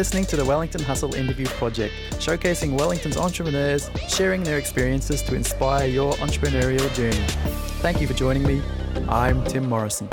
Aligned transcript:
listening 0.00 0.24
to 0.24 0.34
the 0.34 0.44
Wellington 0.46 0.82
Hustle 0.82 1.14
Interview 1.14 1.44
Project, 1.44 1.92
showcasing 2.12 2.72
Wellington's 2.72 3.18
entrepreneurs, 3.18 3.90
sharing 4.08 4.42
their 4.42 4.56
experiences 4.56 5.20
to 5.20 5.34
inspire 5.34 5.86
your 5.86 6.14
entrepreneurial 6.14 6.90
journey. 6.94 7.22
Thank 7.82 8.00
you 8.00 8.06
for 8.06 8.14
joining 8.14 8.42
me. 8.42 8.62
I'm 9.10 9.44
Tim 9.44 9.68
Morrison. 9.68 10.08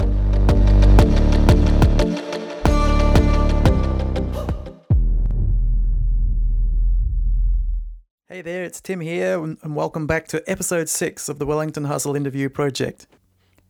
Hey 8.27 8.41
there, 8.41 8.65
it's 8.65 8.81
Tim 8.81 8.99
here, 8.99 9.41
and 9.41 9.73
welcome 9.73 10.05
back 10.05 10.27
to 10.27 10.43
episode 10.51 10.89
six 10.89 11.29
of 11.29 11.39
the 11.39 11.45
Wellington 11.45 11.85
Hustle 11.85 12.13
Interview 12.13 12.49
Project. 12.49 13.07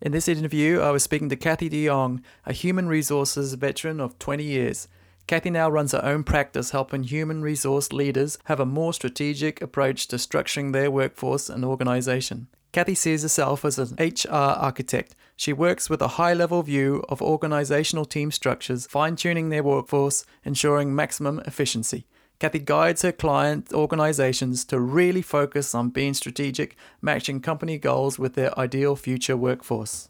In 0.01 0.13
this 0.13 0.27
interview, 0.27 0.79
I 0.79 0.89
was 0.89 1.03
speaking 1.03 1.29
to 1.29 1.35
Cathy 1.35 1.69
de 1.69 1.85
Jongh, 1.85 2.23
a 2.43 2.53
human 2.53 2.87
resources 2.87 3.53
veteran 3.53 3.99
of 3.99 4.17
20 4.17 4.43
years. 4.43 4.87
Cathy 5.27 5.49
now 5.49 5.69
runs 5.69 5.91
her 5.91 6.03
own 6.05 6.23
practice 6.23 6.71
helping 6.71 7.03
human 7.03 7.41
resource 7.41 7.91
leaders 7.91 8.37
have 8.45 8.61
a 8.61 8.65
more 8.65 8.93
strategic 8.93 9.61
approach 9.61 10.07
to 10.07 10.15
structuring 10.15 10.71
their 10.71 10.89
workforce 10.89 11.49
and 11.49 11.65
organization. 11.65 12.47
Cathy 12.71 12.95
sees 12.95 13.23
herself 13.23 13.65
as 13.65 13.77
an 13.77 13.97
HR 13.99 14.31
architect. 14.31 15.15
She 15.35 15.51
works 15.51 15.89
with 15.89 16.01
a 16.01 16.15
high 16.19 16.33
level 16.33 16.63
view 16.63 17.03
of 17.09 17.21
organizational 17.21 18.05
team 18.05 18.31
structures, 18.31 18.87
fine 18.87 19.17
tuning 19.17 19.49
their 19.49 19.63
workforce, 19.63 20.25
ensuring 20.45 20.95
maximum 20.95 21.41
efficiency. 21.41 22.05
Cathy 22.39 22.59
guides 22.59 23.01
her 23.01 23.11
client 23.11 23.73
organizations 23.73 24.63
to 24.65 24.79
really 24.79 25.21
focus 25.21 25.75
on 25.75 25.89
being 25.89 26.13
strategic, 26.13 26.77
matching 27.01 27.41
company 27.41 27.77
goals 27.77 28.17
with 28.17 28.35
their 28.35 28.57
ideal 28.57 28.95
future 28.95 29.35
workforce. 29.35 30.07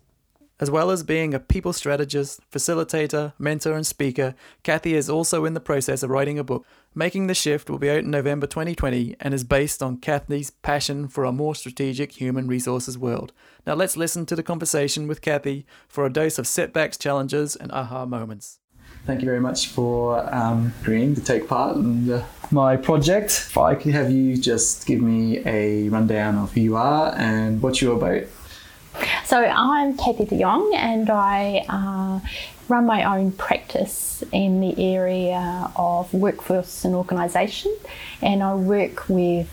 As 0.60 0.72
well 0.72 0.90
as 0.90 1.04
being 1.04 1.36
a 1.36 1.40
people 1.40 1.72
strategist, 1.72 2.42
facilitator, 2.50 3.34
mentor, 3.38 3.74
and 3.74 3.86
speaker, 3.86 4.34
Cathy 4.64 4.96
is 4.96 5.08
also 5.08 5.46
in 5.46 5.54
the 5.54 5.60
process 5.60 6.02
of 6.02 6.10
writing 6.10 6.40
a 6.40 6.44
book. 6.44 6.66
Making 6.96 7.28
the 7.28 7.36
Shift 7.36 7.70
will 7.70 7.78
be 7.78 7.92
out 7.92 8.00
in 8.00 8.10
November 8.10 8.48
2020 8.48 9.16
and 9.20 9.36
is 9.36 9.44
based 9.44 9.84
on 9.84 9.98
Cathy's 9.98 10.50
passion 10.50 11.08
for 11.10 11.26
a 11.26 11.32
more 11.32 11.54
strategic 11.54 12.14
human 12.14 12.48
resources 12.48 12.98
world. 12.98 13.34
Now 13.68 13.76
let's 13.76 13.98
listen 13.98 14.26
to 14.26 14.36
the 14.36 14.42
conversation 14.42 15.08
with 15.08 15.22
Cathy 15.22 15.68
for 15.88 16.08
a 16.08 16.12
dose 16.12 16.40
of 16.40 16.48
setbacks, 16.48 16.98
challenges, 16.98 17.56
and 17.56 17.72
aha 17.72 18.06
moments 18.08 18.60
thank 19.06 19.22
you 19.22 19.26
very 19.26 19.40
much 19.40 19.68
for 19.68 20.24
um, 20.36 20.74
agreeing 20.82 21.16
to 21.16 21.22
take 21.22 21.48
part 21.48 21.78
in 21.78 22.22
my 22.52 22.76
project. 22.76 23.32
If 23.50 23.58
I 23.58 23.74
could 23.74 23.94
have 23.94 24.12
you 24.12 24.36
just 24.36 24.86
give 24.86 25.02
me 25.02 25.40
a 25.46 25.88
rundown 25.90 26.38
of 26.38 26.52
who 26.54 26.62
you 26.62 26.76
are 26.76 27.16
and 27.16 27.62
what 27.62 27.82
you're 27.82 27.96
about. 27.96 28.28
So 29.26 29.44
I'm 29.44 29.98
Cathy 29.98 30.26
de 30.26 30.36
Jongh 30.36 30.73
and 30.76 31.09
I 31.09 31.66
uh, 31.67 32.20
run 32.70 32.86
my 32.86 33.04
own 33.04 33.31
practice 33.31 34.23
in 34.31 34.62
the 34.62 34.95
area 34.95 35.72
of 35.76 36.14
workforce 36.14 36.86
and 36.86 36.95
organisation. 36.95 37.76
And 38.22 38.42
I 38.42 38.56
work 38.56 39.09
with 39.09 39.50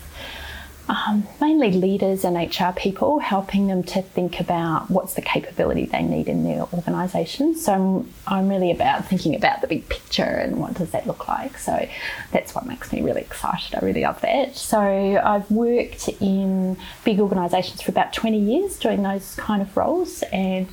um, 0.87 1.27
mainly 1.41 1.71
leaders 1.71 2.23
and 2.23 2.37
HR 2.37 2.71
people, 2.75 3.19
helping 3.19 3.67
them 3.67 3.81
to 3.83 4.01
think 4.01 4.39
about 4.39 4.89
what's 4.91 5.15
the 5.15 5.21
capability 5.21 5.85
they 5.85 6.03
need 6.03 6.27
in 6.27 6.43
their 6.43 6.61
organisation. 6.61 7.55
So 7.55 7.73
I'm, 7.73 8.13
I'm, 8.27 8.49
really 8.49 8.69
about 8.69 9.07
thinking 9.07 9.35
about 9.35 9.61
the 9.61 9.67
big 9.67 9.89
picture 9.89 10.23
and 10.23 10.59
what 10.59 10.75
does 10.75 10.91
that 10.91 11.07
look 11.07 11.27
like. 11.27 11.57
So 11.57 11.87
that's 12.31 12.53
what 12.53 12.67
makes 12.67 12.93
me 12.93 13.01
really 13.01 13.21
excited. 13.21 13.75
I 13.75 13.79
really 13.83 14.01
love 14.01 14.21
that. 14.21 14.55
So 14.55 14.79
I've 14.79 15.49
worked 15.49 16.07
in 16.21 16.77
big 17.03 17.19
organisations 17.19 17.81
for 17.81 17.89
about 17.89 18.13
20 18.13 18.37
years 18.37 18.77
doing 18.77 19.01
those 19.01 19.35
kind 19.37 19.63
of 19.63 19.75
roles, 19.75 20.21
and 20.31 20.67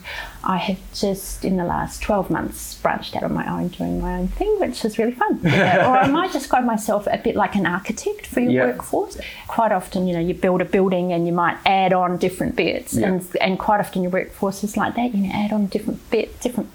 I 0.45 0.57
have 0.57 0.79
just 0.93 1.45
in 1.45 1.57
the 1.57 1.65
last 1.65 2.03
12 2.03 2.31
months 2.31 2.75
branched 2.75 3.15
out 3.15 3.23
on 3.23 3.33
my 3.33 3.49
own, 3.49 3.69
doing 3.69 4.01
my 4.01 4.19
own 4.19 4.29
thing, 4.29 4.59
which 4.59 4.85
is 4.85 4.99
really 4.99 5.13
fun. 5.13 5.41
Yeah. 5.43 5.89
or 5.89 5.97
I 5.97 6.09
might 6.09 6.33
describe 6.33 6.65
myself 6.65 7.07
a 7.11 7.19
bit 7.19 7.37
like 7.37 7.55
an 7.55 7.67
architect 7.67 8.27
for 8.27 8.41
your 8.41 8.53
yeah. 8.53 8.67
workforce. 8.67 9.19
Quite 9.47 9.73
often, 9.73 10.07
you 10.07 10.15
know, 10.15 10.21
you 10.21 10.35
build 10.35 10.61
a 10.61 10.65
building 10.65 11.13
and 11.13 11.27
you 11.27 11.33
might 11.33 11.59
add 11.65 11.93
on 11.93 12.17
different 12.17 12.57
bits, 12.57 12.95
yeah. 12.95 13.09
and, 13.09 13.37
and 13.41 13.59
quite 13.59 13.81
often 13.81 14.03
your 14.03 14.11
workforce 14.11 14.65
is 14.65 14.77
like 14.77 14.97
that. 14.97 15.15
You 15.15 15.27
know, 15.27 15.33
add 15.33 15.53
on 15.53 15.67
different 15.67 16.11
bits, 16.11 16.41
different 16.41 16.69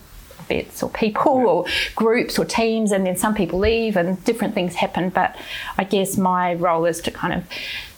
bits 0.48 0.82
or 0.82 0.90
people 0.90 1.46
or 1.46 1.66
groups 1.96 2.40
or 2.40 2.46
teams, 2.46 2.92
and 2.92 3.06
then 3.06 3.18
some 3.18 3.36
people 3.36 3.60
leave 3.60 3.98
and 3.98 4.24
different 4.24 4.54
things 4.54 4.76
happen. 4.76 5.10
But 5.10 5.36
I 5.78 5.84
guess 5.84 6.18
my 6.18 6.54
role 6.54 6.86
is 6.86 7.02
to 7.02 7.12
kind 7.12 7.34
of 7.34 7.44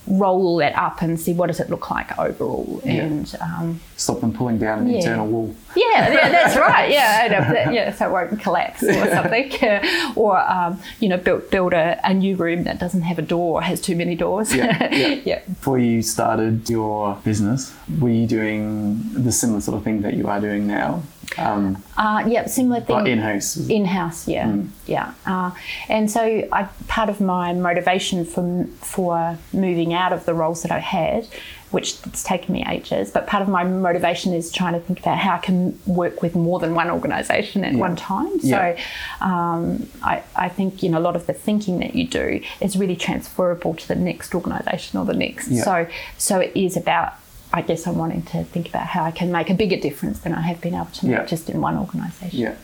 roll 0.08 0.58
that 0.58 0.76
up 0.76 1.02
and 1.02 1.20
see 1.20 1.34
what 1.34 1.48
does 1.48 1.60
it 1.60 1.70
look 1.70 1.90
like 1.92 2.18
overall 2.18 2.82
yeah. 2.84 2.94
and 2.94 3.36
um, 3.42 3.80
stop 3.96 4.20
them 4.22 4.34
pulling 4.34 4.58
down 4.58 4.80
an 4.80 4.90
yeah. 4.90 4.98
internal 4.98 5.28
wall 5.28 5.56
yeah, 5.76 6.12
yeah 6.12 6.30
that's 6.30 6.56
right 6.68 6.90
yeah 6.90 7.70
yeah 7.70 7.94
so 7.94 8.08
it 8.08 8.12
won't 8.12 8.40
collapse 8.40 8.82
or 8.82 8.94
something 8.94 9.52
or 10.16 10.40
um, 10.40 10.80
you 11.00 11.08
know 11.08 11.18
build, 11.18 11.50
build 11.52 11.74
a, 11.74 12.00
a, 12.04 12.14
new 12.14 12.36
room 12.36 12.64
that 12.64 12.80
doesn't 12.80 13.04
have 13.04 13.20
a 13.20 13.22
door 13.22 13.60
or 13.60 13.62
has 13.62 13.80
too 13.80 13.96
many 13.96 14.16
doors 14.16 14.54
yeah, 14.54 14.92
yeah. 14.94 15.22
yeah 15.26 15.40
before 15.46 15.78
you 15.78 16.02
started 16.02 16.68
your 16.70 17.16
business 17.24 17.76
were 18.00 18.10
you 18.10 18.26
doing 18.26 19.00
the 19.14 19.31
similar 19.31 19.62
sort 19.62 19.78
of 19.78 19.84
thing 19.84 20.02
that 20.02 20.16
you 20.16 20.28
are 20.28 20.40
doing 20.40 20.66
now 20.66 21.04
um, 21.38 21.84
uh, 21.97 22.23
yeah, 22.28 22.47
similar 22.47 22.81
thing. 22.81 23.07
in 23.07 23.19
house. 23.19 23.57
In 23.57 23.85
house, 23.85 24.28
yeah, 24.28 24.47
mm. 24.47 24.69
yeah. 24.85 25.13
Uh, 25.25 25.51
and 25.88 26.09
so, 26.09 26.22
I, 26.51 26.63
part 26.88 27.09
of 27.09 27.22
my 27.22 27.53
motivation 27.53 28.25
for 28.25 28.66
for 28.81 29.38
moving 29.53 29.94
out 29.94 30.12
of 30.12 30.25
the 30.25 30.34
roles 30.34 30.63
that 30.63 30.72
I 30.72 30.79
had, 30.79 31.28
which 31.72 31.97
it's 32.06 32.23
taken 32.23 32.53
me 32.53 32.66
ages, 32.68 33.12
but 33.12 33.28
part 33.28 33.44
of 33.44 33.47
my 33.47 33.63
motivation 33.63 34.34
is 34.34 34.51
trying 34.51 34.73
to 34.73 34.79
think 34.79 35.00
about 35.00 35.19
how 35.19 35.35
I 35.35 35.38
can 35.38 35.79
work 35.85 36.22
with 36.22 36.35
more 36.35 36.59
than 36.59 36.73
one 36.73 36.89
organisation 36.89 37.63
at 37.63 37.73
yeah. 37.73 37.79
one 37.79 37.95
time. 37.95 38.39
So, 38.39 38.47
yeah. 38.47 38.78
um, 39.22 39.88
I, 40.01 40.23
I 40.35 40.50
think 40.50 40.81
you 40.81 40.89
know 40.89 40.97
a 40.97 41.00
lot 41.00 41.16
of 41.16 41.28
the 41.28 41.34
thinking 41.34 41.79
that 41.79 41.95
you 41.95 42.07
do 42.07 42.41
is 42.59 42.75
really 42.75 42.95
transferable 42.95 43.75
to 43.75 43.88
the 43.88 43.95
next 43.95 44.34
organisation 44.34 45.00
or 45.00 45.06
the 45.06 45.13
next. 45.13 45.50
Yeah. 45.50 45.63
So, 45.63 45.88
so 46.18 46.39
it 46.39 46.51
is 46.56 46.75
about 46.75 47.13
I 47.52 47.62
guess 47.62 47.88
I'm 47.88 47.98
wanting 47.98 48.22
to 48.24 48.44
think 48.44 48.70
about 48.70 48.88
how 48.88 49.04
I 49.04 49.12
can 49.12 49.32
make 49.32 49.50
a 49.50 49.54
bigger 49.54 49.78
difference 49.78 50.20
than 50.20 50.34
I 50.34 50.42
have 50.42 50.62
been 50.62 50.76
able 50.76 50.86
to 50.86 51.06
make 51.08 51.18
yeah. 51.18 51.26
just 51.26 51.50
in 51.50 51.62
one 51.62 51.78
organisation. 51.78 52.40
Yeah. 52.40 52.56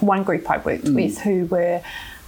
One 0.00 0.24
group 0.24 0.50
I 0.50 0.58
worked 0.58 0.84
mm. 0.84 0.94
with 0.94 1.18
who 1.18 1.46
were 1.46 1.82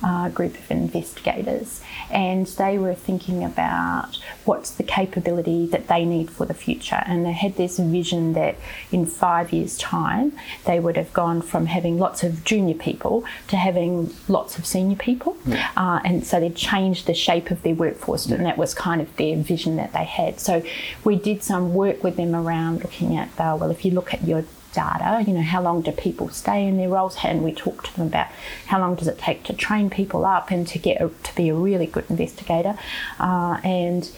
a 0.04 0.30
group 0.30 0.54
of 0.58 0.70
investigators, 0.70 1.80
and 2.10 2.46
they 2.46 2.78
were 2.78 2.94
thinking 2.94 3.42
about 3.42 4.18
what's 4.44 4.70
the 4.70 4.82
capability 4.82 5.66
that 5.66 5.88
they 5.88 6.04
need 6.04 6.28
for 6.30 6.44
the 6.44 6.54
future. 6.54 7.02
And 7.06 7.24
they 7.24 7.32
had 7.32 7.56
this 7.56 7.78
vision 7.78 8.34
that 8.34 8.56
in 8.92 9.06
five 9.06 9.52
years' 9.52 9.78
time, 9.78 10.32
they 10.66 10.78
would 10.78 10.96
have 10.96 11.12
gone 11.12 11.40
from 11.42 11.66
having 11.66 11.98
lots 11.98 12.22
of 12.22 12.44
junior 12.44 12.74
people 12.74 13.24
to 13.48 13.56
having 13.56 14.14
lots 14.28 14.58
of 14.58 14.66
senior 14.66 14.96
people. 14.96 15.36
Yeah. 15.46 15.70
Uh, 15.76 16.00
and 16.04 16.26
so 16.26 16.38
they 16.38 16.50
changed 16.50 17.06
the 17.06 17.14
shape 17.14 17.50
of 17.50 17.62
their 17.62 17.74
workforce, 17.74 18.28
yeah. 18.28 18.36
and 18.36 18.46
that 18.46 18.58
was 18.58 18.74
kind 18.74 19.00
of 19.00 19.08
their 19.16 19.36
vision 19.36 19.76
that 19.76 19.92
they 19.92 20.04
had. 20.04 20.40
So 20.40 20.62
we 21.04 21.16
did 21.16 21.42
some 21.42 21.74
work 21.74 22.04
with 22.04 22.16
them 22.16 22.34
around 22.34 22.82
looking 22.82 23.16
at, 23.16 23.28
uh, 23.38 23.56
well, 23.58 23.70
if 23.70 23.84
you 23.84 23.90
look 23.90 24.12
at 24.12 24.22
your 24.24 24.44
data. 24.74 25.24
You 25.26 25.34
know, 25.34 25.42
how 25.42 25.62
long 25.62 25.82
do 25.82 25.92
people 25.92 26.28
stay 26.28 26.66
in 26.66 26.76
their 26.76 26.88
roles? 26.88 27.16
And 27.24 27.44
we 27.44 27.52
talk 27.52 27.84
to 27.84 27.96
them 27.96 28.08
about 28.08 28.28
how 28.66 28.78
long 28.78 28.94
does 28.94 29.08
it 29.08 29.18
take 29.18 29.44
to 29.44 29.52
train 29.52 29.90
people 29.90 30.24
up 30.24 30.50
and 30.50 30.66
to 30.68 30.78
get 30.78 31.00
a, 31.00 31.08
to 31.08 31.34
be 31.34 31.48
a 31.48 31.54
really 31.54 31.86
good 31.86 32.04
investigator. 32.10 32.76
Uh, 33.18 33.60
and 33.64 34.10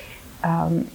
um, 0.42 0.88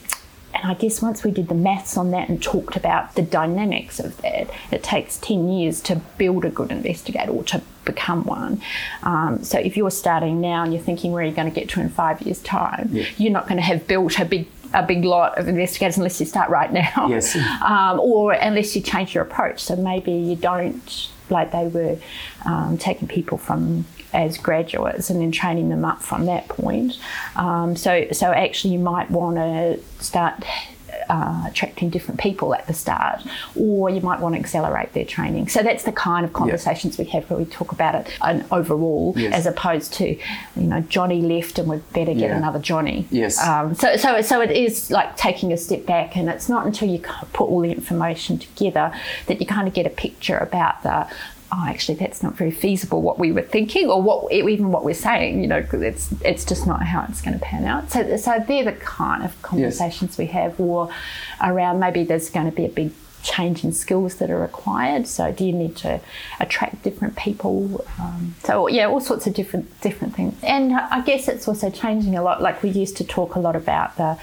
and 0.53 0.71
I 0.71 0.73
guess 0.75 1.01
once 1.01 1.23
we 1.23 1.31
did 1.31 1.47
the 1.47 1.55
maths 1.55 1.97
on 1.97 2.11
that 2.11 2.29
and 2.29 2.41
talked 2.41 2.75
about 2.75 3.15
the 3.15 3.21
dynamics 3.21 3.99
of 3.99 4.21
that, 4.21 4.49
it 4.71 4.83
takes 4.83 5.17
10 5.17 5.49
years 5.49 5.81
to 5.81 6.01
build 6.17 6.45
a 6.45 6.49
good 6.49 6.71
investigator 6.71 7.31
or 7.31 7.43
to 7.45 7.61
become 7.85 8.25
one. 8.25 8.61
Um, 9.03 9.43
so 9.43 9.57
if 9.57 9.77
you're 9.77 9.91
starting 9.91 10.41
now 10.41 10.63
and 10.63 10.73
you're 10.73 10.83
thinking 10.83 11.11
where 11.11 11.23
are 11.23 11.27
you 11.27 11.33
going 11.33 11.51
to 11.51 11.57
get 11.57 11.69
to 11.69 11.79
in 11.79 11.89
five 11.89 12.21
years' 12.21 12.41
time, 12.41 12.89
yeah. 12.91 13.05
you're 13.17 13.31
not 13.31 13.47
going 13.47 13.57
to 13.57 13.63
have 13.63 13.87
built 13.87 14.19
a 14.19 14.25
big 14.25 14.47
a 14.73 14.83
big 14.83 15.03
lot 15.03 15.37
of 15.37 15.47
investigators 15.47 15.97
unless 15.97 16.19
you 16.19 16.25
start 16.25 16.49
right 16.49 16.71
now. 16.71 17.07
Yes. 17.09 17.37
Um, 17.61 17.99
or 17.99 18.33
unless 18.33 18.75
you 18.75 18.81
change 18.81 19.13
your 19.13 19.23
approach. 19.23 19.63
So 19.63 19.75
maybe 19.75 20.11
you 20.11 20.35
don't, 20.35 21.09
like 21.29 21.51
they 21.51 21.67
were 21.67 21.97
um, 22.45 22.77
taking 22.77 23.07
people 23.07 23.37
from 23.37 23.85
as 24.13 24.37
graduates 24.37 25.09
and 25.09 25.21
then 25.21 25.31
training 25.31 25.69
them 25.69 25.85
up 25.85 26.01
from 26.01 26.25
that 26.25 26.47
point. 26.47 26.99
Um, 27.35 27.75
so, 27.75 28.07
so 28.11 28.31
actually, 28.31 28.73
you 28.73 28.79
might 28.79 29.09
want 29.11 29.37
to 29.37 29.79
start 30.03 30.43
uh, 31.11 31.43
attracting 31.45 31.89
different 31.89 32.19
people 32.19 32.55
at 32.55 32.65
the 32.67 32.73
start, 32.73 33.21
or 33.55 33.89
you 33.89 33.99
might 33.99 34.19
want 34.21 34.33
to 34.33 34.39
accelerate 34.39 34.93
their 34.93 35.03
training. 35.03 35.49
So 35.49 35.61
that's 35.61 35.83
the 35.83 35.91
kind 35.91 36.25
of 36.25 36.31
conversations 36.31 36.97
we 36.97 37.03
have 37.05 37.29
where 37.29 37.37
we 37.37 37.45
talk 37.45 37.73
about 37.73 37.95
it 37.95 38.07
and 38.21 38.45
overall, 38.49 39.13
yes. 39.17 39.33
as 39.33 39.45
opposed 39.45 39.93
to, 39.95 40.05
you 40.07 40.67
know, 40.71 40.79
Johnny 40.95 41.21
left 41.21 41.59
and 41.59 41.67
we 41.67 41.77
better 41.91 42.13
get 42.13 42.29
yeah. 42.29 42.37
another 42.37 42.59
Johnny. 42.59 43.07
Yes. 43.11 43.37
Um, 43.45 43.75
so, 43.75 43.97
so, 43.97 44.21
so 44.21 44.39
it 44.39 44.51
is 44.51 44.89
like 44.89 45.17
taking 45.17 45.51
a 45.51 45.57
step 45.57 45.85
back, 45.85 46.15
and 46.15 46.29
it's 46.29 46.47
not 46.47 46.65
until 46.65 46.87
you 46.87 46.99
put 47.33 47.45
all 47.49 47.59
the 47.59 47.71
information 47.71 48.39
together 48.39 48.93
that 49.27 49.41
you 49.41 49.45
kind 49.45 49.67
of 49.67 49.73
get 49.73 49.85
a 49.85 49.89
picture 49.89 50.37
about 50.37 50.81
the 50.83 51.07
oh, 51.51 51.65
actually, 51.67 51.95
that's 51.95 52.23
not 52.23 52.35
very 52.35 52.51
feasible 52.51 53.01
what 53.01 53.19
we 53.19 53.31
were 53.31 53.41
thinking, 53.41 53.89
or 53.89 54.01
what 54.01 54.31
even 54.31 54.71
what 54.71 54.83
we're 54.83 54.93
saying. 54.93 55.41
You 55.41 55.47
know, 55.47 55.65
it's 55.73 56.13
it's 56.21 56.45
just 56.45 56.65
not 56.65 56.83
how 56.83 57.05
it's 57.09 57.21
going 57.21 57.37
to 57.37 57.43
pan 57.43 57.65
out. 57.65 57.91
So, 57.91 58.17
so 58.17 58.43
they're 58.47 58.63
the 58.63 58.73
kind 58.73 59.23
of 59.23 59.39
conversations 59.41 60.11
yes. 60.11 60.17
we 60.17 60.25
have, 60.27 60.59
or 60.59 60.89
around 61.41 61.79
maybe 61.79 62.03
there's 62.03 62.29
going 62.29 62.49
to 62.49 62.55
be 62.55 62.65
a 62.65 62.69
big 62.69 62.91
change 63.21 63.63
in 63.63 63.71
skills 63.71 64.15
that 64.15 64.31
are 64.31 64.39
required. 64.39 65.07
So, 65.07 65.31
do 65.31 65.45
you 65.45 65.53
need 65.53 65.75
to 65.77 65.99
attract 66.39 66.83
different 66.83 67.17
people? 67.17 67.85
Um, 67.99 68.35
so, 68.43 68.67
yeah, 68.67 68.85
all 68.85 69.01
sorts 69.01 69.27
of 69.27 69.33
different 69.33 69.81
different 69.81 70.15
things. 70.15 70.35
And 70.43 70.73
I 70.73 71.01
guess 71.01 71.27
it's 71.27 71.47
also 71.47 71.69
changing 71.69 72.15
a 72.15 72.23
lot. 72.23 72.41
Like 72.41 72.63
we 72.63 72.69
used 72.69 72.97
to 72.97 73.03
talk 73.03 73.35
a 73.35 73.39
lot 73.39 73.55
about 73.55 73.97
the, 73.97 74.17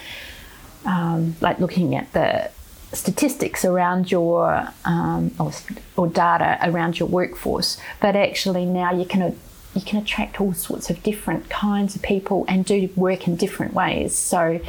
um, 0.86 1.36
like 1.40 1.58
looking 1.58 1.94
at 1.94 2.12
the 2.12 2.50
statistics 2.92 3.64
around 3.64 4.10
your 4.10 4.68
um, 4.84 5.30
or, 5.38 5.52
or 5.96 6.08
data 6.08 6.58
around 6.62 6.98
your 6.98 7.08
workforce, 7.08 7.78
but 8.00 8.16
actually 8.16 8.64
now 8.64 8.92
you 8.92 9.04
can 9.04 9.38
you 9.74 9.82
can 9.82 9.98
attract 9.98 10.40
all 10.40 10.54
sorts 10.54 10.90
of 10.90 11.02
different 11.02 11.48
kinds 11.50 11.94
of 11.94 12.02
people 12.02 12.44
and 12.48 12.64
do 12.64 12.88
work 12.96 13.28
in 13.28 13.36
different 13.36 13.74
ways. 13.74 14.16
So 14.16 14.60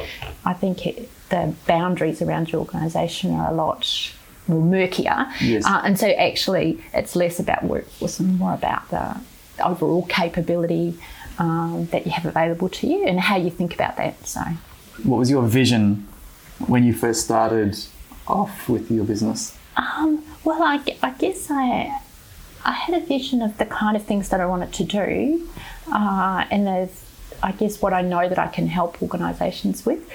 I 0.44 0.52
think 0.52 0.86
it, 0.86 1.08
the 1.30 1.54
boundaries 1.66 2.20
around 2.20 2.52
your 2.52 2.60
organisation 2.60 3.32
are 3.34 3.50
a 3.50 3.54
lot 3.54 4.12
more 4.46 4.62
murkier. 4.62 5.26
Yes. 5.40 5.64
Uh, 5.64 5.80
and 5.84 5.98
so 5.98 6.08
actually 6.08 6.82
it's 6.92 7.16
less 7.16 7.40
about 7.40 7.64
workforce 7.64 8.20
and 8.20 8.38
more 8.38 8.54
about 8.54 8.88
the 8.90 9.18
overall 9.64 10.06
capability 10.06 10.98
um, 11.38 11.86
that 11.86 12.04
you 12.04 12.12
have 12.12 12.26
available 12.26 12.68
to 12.68 12.86
you 12.86 13.04
and 13.06 13.18
how 13.18 13.36
you 13.36 13.50
think 13.50 13.74
about 13.74 13.96
that. 13.96 14.26
So, 14.26 14.40
what 15.04 15.16
was 15.16 15.30
your 15.30 15.42
vision 15.42 16.06
when 16.66 16.84
you 16.84 16.92
first 16.92 17.24
started 17.24 17.78
off 18.30 18.68
with 18.68 18.90
your 18.90 19.04
business? 19.04 19.56
Um, 19.76 20.24
well, 20.44 20.62
I, 20.62 20.80
I 21.02 21.10
guess 21.10 21.50
I 21.50 22.00
I 22.64 22.72
had 22.72 23.02
a 23.02 23.04
vision 23.06 23.40
of 23.42 23.56
the 23.58 23.64
kind 23.64 23.96
of 23.96 24.04
things 24.04 24.28
that 24.28 24.40
I 24.40 24.46
wanted 24.46 24.72
to 24.74 24.84
do, 24.84 25.48
uh, 25.92 26.44
and 26.50 26.66
there's, 26.66 27.04
I 27.42 27.52
guess, 27.52 27.80
what 27.80 27.92
I 27.92 28.02
know 28.02 28.28
that 28.28 28.38
I 28.38 28.48
can 28.48 28.66
help 28.66 29.02
organisations 29.02 29.86
with. 29.86 30.06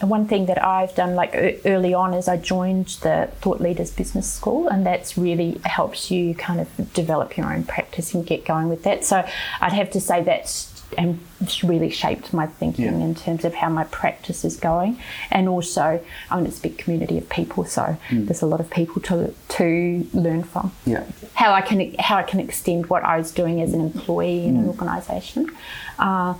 And 0.00 0.10
one 0.10 0.26
thing 0.26 0.46
that 0.46 0.62
I've 0.64 0.92
done 0.96 1.14
like 1.14 1.32
early 1.64 1.94
on 1.94 2.12
is 2.12 2.26
I 2.26 2.36
joined 2.36 2.86
the 3.02 3.30
Thought 3.40 3.60
Leaders 3.60 3.92
Business 3.92 4.30
School, 4.32 4.66
and 4.66 4.84
that's 4.84 5.16
really 5.16 5.60
helps 5.64 6.10
you 6.10 6.34
kind 6.34 6.60
of 6.60 6.92
develop 6.92 7.36
your 7.36 7.52
own 7.52 7.62
practice 7.62 8.12
and 8.12 8.26
get 8.26 8.44
going 8.44 8.68
with 8.68 8.82
that. 8.82 9.04
So 9.04 9.24
I'd 9.60 9.72
have 9.72 9.92
to 9.92 10.00
say 10.00 10.20
that's 10.24 10.71
and 10.98 11.18
really 11.62 11.90
shaped 11.90 12.32
my 12.32 12.46
thinking 12.46 12.84
yeah. 12.84 13.06
in 13.06 13.14
terms 13.14 13.44
of 13.44 13.54
how 13.54 13.68
my 13.68 13.84
practice 13.84 14.44
is 14.44 14.56
going. 14.56 14.98
And 15.30 15.48
also, 15.48 16.00
I 16.30 16.36
mean, 16.36 16.46
it's 16.46 16.58
a 16.58 16.62
big 16.62 16.78
community 16.78 17.18
of 17.18 17.28
people, 17.28 17.64
so 17.64 17.96
mm. 18.08 18.26
there's 18.26 18.42
a 18.42 18.46
lot 18.46 18.60
of 18.60 18.70
people 18.70 19.02
to 19.02 19.34
to 19.48 20.08
learn 20.12 20.42
from. 20.44 20.72
Yeah. 20.86 21.04
How 21.34 21.52
I 21.52 21.62
can 21.62 21.94
how 21.94 22.16
I 22.16 22.22
can 22.22 22.40
extend 22.40 22.86
what 22.86 23.02
I 23.04 23.18
was 23.18 23.32
doing 23.32 23.60
as 23.60 23.72
an 23.74 23.80
employee 23.80 24.44
in 24.44 24.56
mm. 24.56 24.60
an 24.60 24.68
organisation. 24.68 25.50
Uh, 25.98 26.34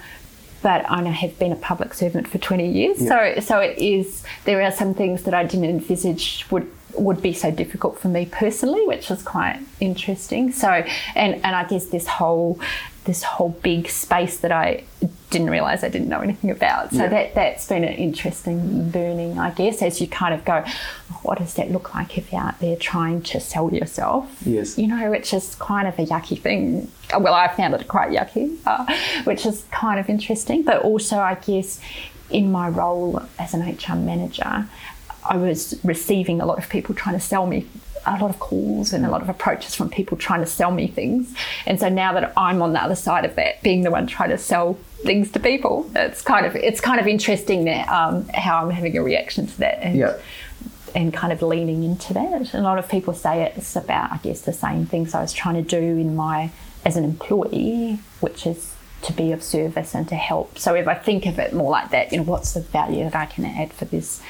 but 0.62 0.88
I 0.88 1.02
have 1.02 1.38
been 1.40 1.50
a 1.50 1.56
public 1.56 1.93
servant 1.93 2.28
for 2.28 2.38
20 2.38 2.70
years, 2.70 3.02
yeah. 3.02 3.34
so 3.34 3.40
so 3.40 3.58
it 3.58 3.78
is. 3.78 4.25
There 4.44 4.62
are 4.62 4.70
some 4.70 4.94
things 4.94 5.25
that 5.25 5.34
I 5.34 5.44
didn't 5.44 5.69
envisage 5.69 6.46
would 6.50 6.70
would 6.94 7.22
be 7.22 7.32
so 7.32 7.50
difficult 7.50 7.98
for 7.98 8.08
me 8.08 8.26
personally, 8.26 8.87
which 8.87 9.10
is 9.10 9.22
quite 9.22 9.60
interesting. 9.81 10.52
So, 10.52 10.69
and 11.14 11.34
and 11.34 11.56
I 11.56 11.64
guess 11.64 11.87
this 11.87 12.06
whole 12.06 12.60
this 13.04 13.22
whole 13.22 13.50
big 13.62 13.88
space 13.88 14.38
that 14.38 14.52
I 14.52 14.84
didn't 15.31 15.50
realize 15.50 15.82
I 15.82 15.88
didn't 15.88 16.08
know 16.08 16.20
anything 16.20 16.50
about. 16.50 16.90
So 16.90 16.99
yeah. 16.99 17.08
that 17.08 17.34
that's 17.34 17.66
been 17.66 17.84
an 17.84 17.94
interesting 17.94 18.93
learning, 18.93 19.38
I 19.38 19.50
guess, 19.50 19.82
as 19.82 20.00
you 20.00 20.06
kind 20.06 20.34
of 20.34 20.44
go, 20.44 20.64
what 21.22 21.38
does 21.38 21.54
that 21.54 21.70
look 21.70 21.94
like 21.94 22.16
if 22.16 22.32
you're 22.32 22.40
out 22.40 22.60
there 22.60 22.76
trying 22.76 23.22
to 23.22 23.40
sell 23.40 23.72
yourself? 23.72 24.43
Yes, 24.44 24.78
you 24.78 24.87
know, 24.87 25.10
which 25.10 25.34
is 25.34 25.54
kind 25.56 25.88
of 25.88 25.99
a 25.99 26.06
yucky 26.06 26.38
thing. 26.38 26.90
Well, 27.19 27.34
I 27.34 27.49
found 27.49 27.75
it 27.75 27.88
quite 27.88 28.10
yucky, 28.10 28.56
uh, 28.66 28.87
which 29.25 29.46
is 29.46 29.64
kind 29.70 29.98
of 29.98 30.08
interesting. 30.08 30.62
But 30.62 30.82
also, 30.82 31.19
I 31.19 31.34
guess, 31.34 31.81
in 32.31 32.52
my 32.52 32.69
role 32.69 33.22
as 33.38 33.55
an 33.55 33.62
HR 33.62 33.96
manager, 33.96 34.69
I 35.25 35.37
was 35.37 35.78
receiving 35.84 36.40
a 36.40 36.46
lot 36.46 36.58
of 36.58 36.69
people 36.69 36.94
trying 36.94 37.16
to 37.16 37.20
sell 37.20 37.46
me 37.46 37.66
a 38.06 38.12
lot 38.12 38.31
of 38.31 38.38
calls 38.38 38.93
and 38.93 39.06
a 39.06 39.10
lot 39.10 39.22
of 39.22 39.28
approaches 39.28 39.75
from 39.75 39.90
people 39.90 40.16
trying 40.16 40.40
to 40.40 40.46
sell 40.46 40.70
me 40.70 40.88
things. 40.88 41.34
And 41.66 41.78
so 41.78 41.88
now 41.88 42.12
that 42.14 42.32
I'm 42.37 42.62
on 42.62 42.72
the 42.72 42.82
other 42.82 42.94
side 42.96 43.25
of 43.25 43.34
that, 43.37 43.62
being 43.62 43.82
the 43.82 43.90
one 43.90 44.06
trying 44.06 44.31
to 44.31 44.38
sell 44.38 44.75
things 45.02 45.31
to 45.32 45.40
people, 45.40 45.90
it's 45.94 46.22
kind 46.22 46.46
of 46.46 46.56
it's 46.56 46.81
kind 46.81 47.00
of 47.00 47.06
interesting 47.06 47.64
that 47.64 47.88
um, 47.88 48.28
how 48.34 48.64
I'm 48.64 48.70
having 48.70 48.96
a 48.96 49.02
reaction 49.02 49.46
to 49.46 49.58
that. 49.58 49.82
And, 49.82 49.99
yeah. 49.99 50.16
And 50.94 51.14
kind 51.14 51.32
of 51.32 51.40
leaning 51.40 51.84
into 51.84 52.12
that. 52.12 52.52
A 52.52 52.60
lot 52.60 52.78
of 52.78 52.87
people 52.87 53.14
say 53.14 53.50
it's 53.56 53.76
about, 53.76 54.12
I 54.12 54.19
guess, 54.19 54.43
the 54.43 54.52
same 54.52 54.84
things 54.84 55.14
I 55.14 55.22
was 55.22 55.32
trying 55.32 55.55
to 55.55 55.62
do 55.62 55.78
in 55.78 56.14
my 56.14 56.50
as 56.84 56.98
an 56.98 57.05
employee, 57.05 57.98
which 58.20 58.46
is 58.46 58.71
to 59.02 59.12
be 59.12 59.32
of 59.32 59.43
service 59.43 59.94
and 59.94 60.08
to 60.08 60.14
help. 60.14 60.58
So 60.58 60.75
if 60.75 60.87
I 60.88 60.94
think 60.94 61.26
of 61.26 61.38
it 61.38 61.52
more 61.52 61.70
like 61.70 61.90
that, 61.90 62.12
you 62.12 62.19
know, 62.19 62.25
what's 62.25 62.52
the 62.52 62.60
value 62.60 63.04
that 63.04 63.14
I 63.14 63.26
can 63.26 63.44
add 63.44 63.72
for 63.72 63.84
this 63.84 64.22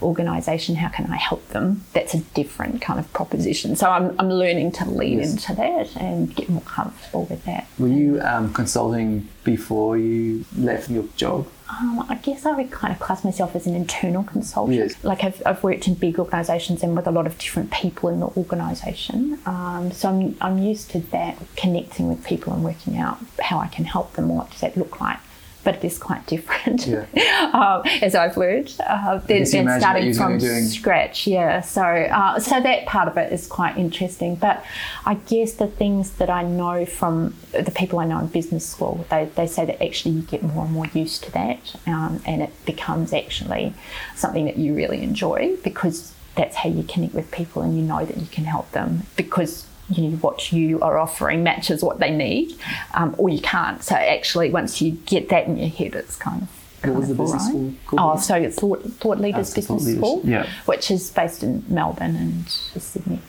organisation? 0.00 0.76
How 0.76 0.88
can 0.88 1.06
I 1.06 1.16
help 1.16 1.46
them? 1.48 1.84
That's 1.92 2.14
a 2.14 2.20
different 2.20 2.80
kind 2.80 2.98
of 3.00 3.12
proposition. 3.12 3.76
So 3.76 3.90
I'm, 3.90 4.14
I'm 4.18 4.30
learning 4.30 4.72
to 4.72 4.88
lean 4.88 5.18
yes. 5.18 5.32
into 5.32 5.54
that 5.54 5.96
and 5.96 6.34
get 6.34 6.48
more 6.48 6.62
comfortable 6.62 7.24
with 7.26 7.44
that. 7.44 7.66
Were 7.78 7.88
you 7.88 8.20
um, 8.20 8.52
consulting 8.52 9.28
before 9.44 9.96
you 9.96 10.44
left 10.56 10.90
your 10.90 11.04
job? 11.16 11.46
Um, 11.70 12.04
I 12.08 12.16
guess 12.16 12.44
I 12.44 12.52
would 12.52 12.70
kind 12.70 12.92
of 12.92 12.98
class 12.98 13.24
myself 13.24 13.54
as 13.54 13.66
an 13.66 13.74
internal 13.74 14.24
consultant. 14.24 14.76
Yes. 14.76 15.04
Like 15.04 15.22
I've, 15.22 15.40
I've 15.46 15.62
worked 15.62 15.86
in 15.86 15.94
big 15.94 16.18
organisations 16.18 16.82
and 16.82 16.96
with 16.96 17.06
a 17.06 17.12
lot 17.12 17.26
of 17.26 17.38
different 17.38 17.70
people 17.70 18.08
in 18.08 18.20
the 18.20 18.26
organisation. 18.26 19.38
Um, 19.46 19.92
so 19.92 20.08
I'm, 20.08 20.36
I'm 20.40 20.58
used 20.58 20.90
to 20.90 20.98
that, 20.98 21.38
connecting 21.56 22.08
with 22.08 22.24
people 22.24 22.52
and 22.52 22.64
working 22.64 22.98
out 22.98 23.18
how 23.40 23.58
I 23.58 23.68
can 23.68 23.84
help 23.84 24.14
them. 24.14 24.28
What 24.28 24.50
does 24.50 24.60
that 24.60 24.76
look 24.76 25.00
like? 25.00 25.18
But 25.62 25.76
it 25.76 25.84
is 25.84 25.98
quite 25.98 26.26
different, 26.26 26.86
yeah. 26.86 27.04
um, 27.52 27.82
as 28.02 28.14
I've 28.14 28.36
learned. 28.36 28.74
Uh, 28.80 29.18
than, 29.18 29.44
than 29.44 29.80
starting 29.80 30.14
from 30.14 30.40
scratch, 30.40 31.26
yeah. 31.26 31.60
So, 31.60 31.82
uh, 31.82 32.38
so 32.38 32.60
that 32.60 32.86
part 32.86 33.08
of 33.08 33.16
it 33.16 33.32
is 33.32 33.46
quite 33.46 33.76
interesting. 33.76 34.36
But 34.36 34.64
I 35.04 35.14
guess 35.14 35.52
the 35.52 35.66
things 35.66 36.12
that 36.12 36.30
I 36.30 36.42
know 36.42 36.86
from 36.86 37.34
the 37.52 37.70
people 37.70 37.98
I 37.98 38.06
know 38.06 38.20
in 38.20 38.28
business 38.28 38.66
school, 38.66 39.04
they, 39.10 39.26
they 39.34 39.46
say 39.46 39.64
that 39.66 39.82
actually 39.82 40.14
you 40.14 40.22
get 40.22 40.42
more 40.42 40.64
and 40.64 40.72
more 40.72 40.86
used 40.86 41.24
to 41.24 41.32
that, 41.32 41.76
um, 41.86 42.22
and 42.24 42.42
it 42.42 42.64
becomes 42.64 43.12
actually 43.12 43.74
something 44.14 44.46
that 44.46 44.56
you 44.56 44.74
really 44.74 45.02
enjoy 45.02 45.56
because 45.62 46.14
that's 46.36 46.56
how 46.56 46.68
you 46.68 46.82
connect 46.84 47.12
with 47.12 47.30
people 47.30 47.60
and 47.60 47.76
you 47.76 47.82
know 47.82 48.04
that 48.04 48.16
you 48.16 48.26
can 48.26 48.44
help 48.44 48.70
them 48.70 49.02
because 49.16 49.66
you 49.90 50.08
know, 50.08 50.16
what 50.18 50.52
you 50.52 50.80
are 50.80 50.98
offering 50.98 51.42
matches 51.42 51.82
what 51.82 51.98
they 51.98 52.10
need, 52.10 52.54
um, 52.94 53.14
or 53.18 53.28
you 53.28 53.40
can't. 53.40 53.82
So 53.82 53.94
actually, 53.94 54.50
once 54.50 54.80
you 54.80 54.92
get 54.92 55.28
that 55.30 55.46
in 55.46 55.56
your 55.56 55.68
head, 55.68 55.94
it's 55.94 56.16
kind 56.16 56.42
of 56.42 56.48
what 56.84 56.96
was 56.96 57.08
the 57.08 57.14
business 57.14 57.42
right. 57.42 57.50
school 57.50 57.74
called? 57.86 58.18
Oh, 58.18 58.20
so 58.20 58.34
it's 58.36 58.58
Thought, 58.58 58.82
Thought 58.82 59.18
Leaders 59.18 59.52
Business 59.54 59.66
Thought 59.66 59.86
Leaders. 59.86 59.98
School, 59.98 60.22
yeah. 60.24 60.50
which 60.64 60.90
is 60.90 61.10
based 61.10 61.42
in 61.42 61.64
Melbourne 61.68 62.16
and 62.16 62.48
Sydney. 62.48 63.20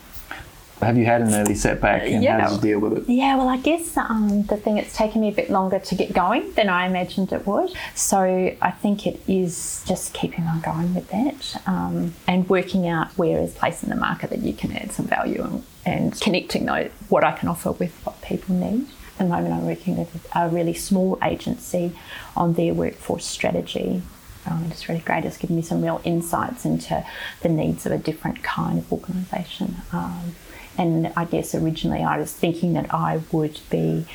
Have 0.82 0.98
you 0.98 1.06
had 1.06 1.22
an 1.22 1.34
early 1.34 1.53
setback 1.53 2.03
and 2.03 2.24
yeah. 2.24 2.39
how 2.39 2.50
did 2.50 2.56
you 2.56 2.62
deal 2.62 2.80
with 2.80 2.98
it? 2.98 3.10
Yeah, 3.10 3.38
well, 3.38 3.50
I 3.50 3.58
guess 3.58 3.96
um, 3.98 4.44
the 4.44 4.58
thing 4.58 4.77
it's 4.77 4.96
taken 4.96 5.22
me 5.22 5.30
a 5.30 5.32
bit 5.32 5.51
longer 5.51 5.77
to 5.77 5.96
get 5.96 6.12
going 6.12 6.53
than 6.53 6.70
I 6.70 6.88
imagined 6.88 7.32
it 7.32 7.46
would. 7.46 7.72
So 7.94 8.20
I 8.20 8.72
think 8.72 9.06
it 9.06 9.22
is 9.27 9.84
just 9.88 10.13
keeping 10.13 10.46
on 10.46 10.62
going 10.62 10.96
with 10.96 11.08
that 11.10 11.62
um, 11.68 12.15
and 12.27 12.50
working 12.50 12.88
out 12.88 13.10
where 13.12 13.39
is 13.39 13.53
place 13.53 13.84
in 13.84 13.89
the 13.89 13.96
market 13.96 14.32
that 14.32 14.39
you 14.39 14.53
can 14.53 14.72
add 14.72 14.91
some 14.91 15.06
value 15.06 15.44
and, 15.44 15.63
and 15.86 16.20
connecting 16.20 16.66
those, 16.66 16.92
what 17.10 17.24
I 17.24 17.32
can 17.32 17.50
offer 17.50 17.72
with 17.72 17.94
what 18.04 18.22
people 18.22 18.56
need. 18.56 18.88
At 19.20 19.26
the 19.26 19.36
moment, 19.36 19.54
I'm 19.54 19.66
working 19.66 19.98
with 19.98 20.28
a 20.36 20.50
really 20.50 20.74
small 20.74 21.18
agency 21.24 21.92
on 22.36 22.54
their 22.54 22.74
workforce 22.74 23.26
strategy 23.26 24.02
um, 24.46 24.68
it's 24.72 24.90
really 24.90 25.02
great. 25.02 25.26
It's 25.26 25.38
given 25.38 25.56
me 25.56 25.62
some 25.62 25.82
real 25.82 26.02
insights 26.04 26.66
into 26.66 27.06
the 27.42 27.50
needs 27.50 27.86
of 27.86 27.92
a 27.92 27.98
different 27.98 28.44
kind 28.44 28.80
of 28.80 28.92
organisation. 28.92 29.76
Um, 29.92 30.36
and 30.78 31.14
I 31.16 31.26
guess 31.26 31.54
originally 31.54 32.02
I 32.02 32.18
was 32.18 32.34
thinking 32.34 32.74
that 32.74 32.94
I 32.94 33.22
would 33.32 33.60
be 33.70 34.06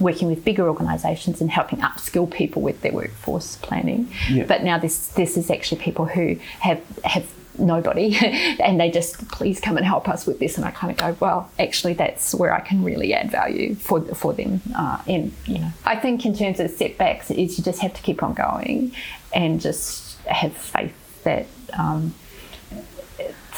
working 0.00 0.28
with 0.28 0.44
bigger 0.44 0.68
organisations 0.68 1.40
and 1.40 1.50
helping 1.50 1.80
upskill 1.80 2.30
people 2.30 2.62
with 2.62 2.80
their 2.82 2.92
workforce 2.92 3.56
planning. 3.56 4.12
Yeah. 4.30 4.46
But 4.46 4.62
now 4.62 4.78
this 4.78 5.08
this 5.08 5.36
is 5.36 5.50
actually 5.50 5.80
people 5.80 6.06
who 6.06 6.36
have 6.60 6.82
have 7.04 7.26
nobody 7.58 8.16
and 8.60 8.80
they 8.80 8.90
just 8.90 9.28
please 9.28 9.60
come 9.60 9.76
and 9.76 9.84
help 9.84 10.08
us 10.08 10.26
with 10.26 10.38
this 10.38 10.56
and 10.56 10.64
I 10.64 10.70
kind 10.70 10.90
of 10.90 10.96
go 10.96 11.16
well 11.24 11.50
actually 11.58 11.94
that's 11.94 12.34
where 12.34 12.52
I 12.52 12.60
can 12.60 12.84
really 12.84 13.12
add 13.14 13.30
value 13.30 13.74
for 13.74 14.00
for 14.14 14.32
them 14.32 14.60
uh, 14.76 15.02
and 15.06 15.32
you 15.46 15.58
know 15.58 15.70
I 15.84 15.96
think 15.96 16.24
in 16.24 16.34
terms 16.34 16.60
of 16.60 16.70
setbacks 16.70 17.30
is 17.30 17.58
you 17.58 17.64
just 17.64 17.80
have 17.80 17.94
to 17.94 18.02
keep 18.02 18.22
on 18.22 18.34
going 18.34 18.92
and 19.34 19.60
just 19.60 20.18
have 20.26 20.52
faith 20.56 20.94
that 21.24 21.46
um, 21.76 22.14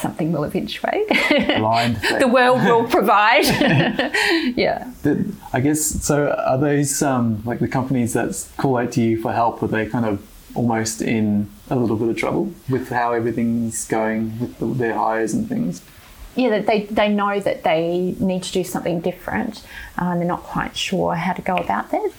something 0.01 0.31
will 0.31 0.43
eventuate. 0.43 1.07
the 2.19 2.27
world 2.27 2.63
will 2.63 2.87
provide. 2.87 3.45
yeah. 4.57 4.91
I 5.53 5.59
guess 5.59 5.81
so. 5.81 6.29
Are 6.31 6.57
those 6.57 7.01
um, 7.01 7.41
like 7.45 7.59
the 7.59 7.67
companies 7.67 8.13
that 8.13 8.47
call 8.57 8.77
out 8.77 8.91
to 8.93 9.01
you 9.01 9.21
for 9.21 9.31
help? 9.31 9.61
Are 9.61 9.67
they 9.67 9.85
kind 9.85 10.05
of 10.05 10.27
almost 10.55 11.01
in 11.01 11.49
a 11.69 11.75
little 11.75 11.95
bit 11.95 12.09
of 12.09 12.17
trouble 12.17 12.53
with 12.69 12.89
how 12.89 13.13
everything's 13.13 13.87
going 13.87 14.39
with 14.39 14.57
the, 14.59 14.65
their 14.65 14.93
hires 14.93 15.33
and 15.33 15.47
things? 15.47 15.81
Yeah, 16.35 16.59
they, 16.59 16.83
they 16.83 17.09
know 17.09 17.39
that 17.39 17.63
they 17.63 18.15
need 18.19 18.43
to 18.43 18.51
do 18.51 18.63
something 18.63 19.01
different 19.01 19.65
uh, 19.99 20.05
and 20.05 20.21
they're 20.21 20.27
not 20.27 20.43
quite 20.43 20.77
sure 20.77 21.15
how 21.15 21.33
to 21.33 21.41
go 21.41 21.55
about 21.55 21.91
that. 21.91 22.11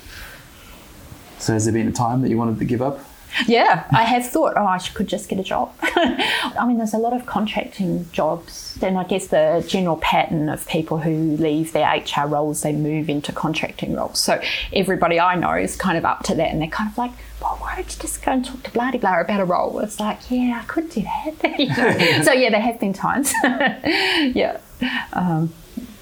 So, 1.39 1.55
has 1.55 1.65
there 1.65 1.73
been 1.73 1.89
a 1.89 1.93
time 1.93 2.21
that 2.23 2.29
you 2.29 2.37
wanted 2.37 2.59
to 2.59 2.65
give 2.65 2.83
up? 2.83 3.01
Yeah, 3.47 3.87
I 3.91 4.03
have 4.05 4.27
thought, 4.27 4.55
oh, 4.57 4.67
I 4.67 4.79
could 4.79 5.09
just 5.09 5.29
get 5.29 5.39
a 5.39 5.43
job. 5.43 5.73
I 5.83 6.65
mean, 6.67 6.79
there's 6.79 6.95
a 6.95 6.99
lot 6.99 7.13
of 7.13 7.27
contracting 7.27 8.11
jobs, 8.13 8.79
and 8.83 8.99
I 8.99 9.05
guess 9.05 9.29
the 9.29 9.65
general 9.67 9.97
pattern 9.97 10.49
of 10.49 10.67
people 10.69 10.99
who 10.99 11.37
leave 11.37 11.73
their 11.73 11.89
HR 11.89 12.27
roles, 12.27 12.63
they 12.63 12.73
move 12.73 13.09
into 13.09 13.33
contracting 13.33 13.95
roles. 13.95 14.19
So 14.19 14.41
everybody 14.73 15.19
I 15.19 15.37
know 15.37 15.55
is 15.55 15.77
kind 15.77 15.97
of 15.99 16.05
up 16.05 16.23
to 16.25 16.35
that, 16.35 16.51
and 16.51 16.61
they're 16.61 16.69
kind 16.69 16.91
of 16.91 16.99
like, 16.99 17.13
well, 17.41 17.57
why 17.61 17.77
don't 17.77 17.93
you 17.93 18.01
just 18.01 18.23
go 18.25 18.33
and 18.33 18.45
talk 18.45 18.63
to 18.65 18.71
Blah 18.71 18.93
Blah 18.93 19.21
about 19.21 19.41
a 19.41 19.45
role? 19.45 19.79
It's 19.81 19.99
like, 19.99 20.31
yeah, 20.31 20.61
I 20.63 20.67
could 20.67 20.91
do 20.91 21.03
that. 21.03 21.59
you 21.59 21.69
know? 21.69 22.23
so 22.25 22.33
yeah, 22.33 22.51
there 22.51 22.61
have 22.61 22.79
been 22.79 22.93
times. 22.93 23.33
yeah. 23.43 24.59
Um, 25.13 25.53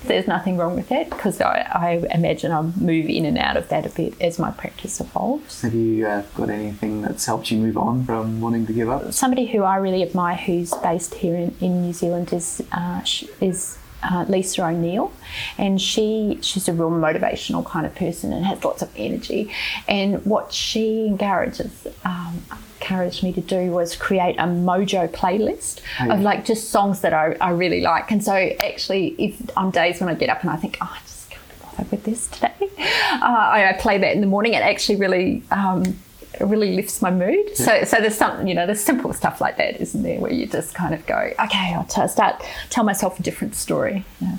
there's 0.04 0.26
nothing 0.26 0.56
wrong 0.56 0.76
with 0.76 0.88
that 0.88 1.10
because 1.10 1.40
I, 1.40 1.60
I, 1.72 2.14
imagine 2.14 2.52
I'll 2.52 2.72
move 2.80 3.06
in 3.06 3.24
and 3.24 3.36
out 3.36 3.56
of 3.56 3.68
that 3.68 3.86
a 3.86 3.90
bit 3.90 4.20
as 4.20 4.38
my 4.38 4.50
practice 4.50 5.00
evolves. 5.00 5.62
Have 5.62 5.74
you 5.74 6.06
uh, 6.06 6.22
got 6.34 6.48
anything 6.48 7.02
that's 7.02 7.26
helped 7.26 7.50
you 7.50 7.58
move 7.58 7.76
on 7.76 8.04
from 8.04 8.40
wanting 8.40 8.66
to 8.66 8.72
give 8.72 8.88
up? 8.88 9.12
Somebody 9.12 9.46
who 9.46 9.62
I 9.62 9.76
really 9.76 10.02
admire 10.02 10.36
who's 10.36 10.72
based 10.74 11.14
here 11.14 11.36
in, 11.36 11.54
in 11.60 11.82
New 11.82 11.92
Zealand 11.92 12.32
is 12.32 12.62
uh, 12.72 13.02
is 13.40 13.78
uh, 14.02 14.24
Lisa 14.28 14.64
O'Neill, 14.64 15.12
and 15.58 15.80
she 15.80 16.38
she's 16.40 16.68
a 16.68 16.72
real 16.72 16.90
motivational 16.90 17.64
kind 17.64 17.84
of 17.84 17.94
person 17.94 18.32
and 18.32 18.44
has 18.46 18.64
lots 18.64 18.82
of 18.82 18.90
energy. 18.96 19.52
And 19.86 20.24
what 20.24 20.52
she 20.52 21.06
encourages 21.06 21.86
um, 22.04 22.42
encouraged 22.80 23.22
me 23.22 23.32
to 23.32 23.40
do 23.40 23.70
was 23.70 23.94
create 23.94 24.36
a 24.36 24.44
mojo 24.44 25.08
playlist 25.08 25.80
oh, 26.00 26.06
yeah. 26.06 26.14
of 26.14 26.20
like 26.20 26.44
just 26.44 26.70
songs 26.70 27.00
that 27.00 27.12
I, 27.12 27.36
I 27.40 27.50
really 27.50 27.80
like. 27.80 28.10
And 28.10 28.22
so 28.24 28.34
actually, 28.34 29.14
if 29.18 29.56
on 29.56 29.70
days 29.70 30.00
when 30.00 30.08
I 30.08 30.14
get 30.14 30.30
up 30.30 30.40
and 30.42 30.50
I 30.50 30.56
think, 30.56 30.78
oh, 30.80 30.90
I 30.96 30.98
just 31.00 31.30
can't 31.30 31.48
be 31.48 31.54
bothered 31.64 31.90
with 31.90 32.04
this 32.04 32.28
today, 32.28 32.54
uh, 32.60 33.20
I, 33.22 33.68
I, 33.68 33.72
play 33.74 33.98
that 33.98 34.14
in 34.14 34.20
the 34.20 34.26
morning. 34.26 34.54
It 34.54 34.62
actually 34.62 34.96
really. 34.96 35.42
Um, 35.50 35.98
it 36.32 36.44
really 36.44 36.74
lifts 36.74 37.02
my 37.02 37.10
mood. 37.10 37.48
Yeah. 37.48 37.54
So, 37.54 37.84
so 37.84 37.96
there's 38.00 38.16
some, 38.16 38.46
you 38.46 38.54
know, 38.54 38.64
there's 38.64 38.80
simple 38.80 39.12
stuff 39.12 39.42
like 39.42 39.58
that, 39.58 39.78
isn't 39.78 40.02
there, 40.02 40.20
where 40.20 40.32
you 40.32 40.46
just 40.46 40.74
kind 40.74 40.94
of 40.94 41.04
go, 41.04 41.16
okay, 41.38 41.74
I'll 41.74 41.84
t- 41.84 42.06
start 42.08 42.42
tell 42.70 42.84
myself 42.84 43.18
a 43.18 43.22
different 43.22 43.56
story. 43.56 44.04
Yeah 44.20 44.38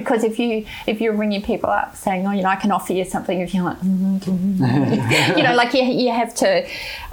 because 0.00 0.22
if 0.22 0.38
you 0.38 0.64
if 0.86 1.00
you're 1.00 1.12
ringing 1.12 1.42
people 1.42 1.68
up 1.68 1.96
saying 1.96 2.26
oh 2.26 2.30
you 2.30 2.42
know 2.42 2.48
I 2.48 2.56
can 2.56 2.70
offer 2.70 2.92
you 2.92 3.04
something 3.04 3.40
if 3.40 3.52
you're 3.52 3.64
like 3.64 3.80
mm-hmm. 3.80 5.36
you 5.36 5.42
know 5.42 5.54
like 5.54 5.74
you, 5.74 5.82
you 5.82 6.12
have 6.12 6.32
to 6.36 6.66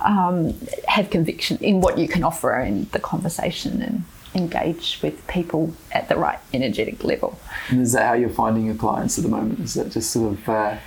um, 0.04 0.54
have 0.88 1.10
conviction 1.10 1.58
in 1.62 1.82
what 1.82 1.98
you 1.98 2.08
can 2.08 2.24
offer 2.24 2.60
in 2.60 2.88
the 2.92 3.00
conversation 3.00 3.82
and 3.82 4.04
engage 4.36 5.00
with 5.02 5.26
people 5.28 5.74
at 5.94 6.10
the 6.10 6.16
right 6.16 6.40
energetic 6.54 7.04
level. 7.04 7.40
And 7.70 7.82
is 7.82 7.94
that 7.94 8.06
how 8.06 8.14
you're 8.14 8.30
finding 8.30 8.66
your 8.66 8.76
clients 8.76 9.18
at 9.18 9.24
the 9.24 9.30
moment? 9.30 9.62
Is 9.62 9.76
that 9.76 9.92
just 9.92 10.12
sort 10.12 10.34
of 10.34 10.50
uh, 10.50 10.78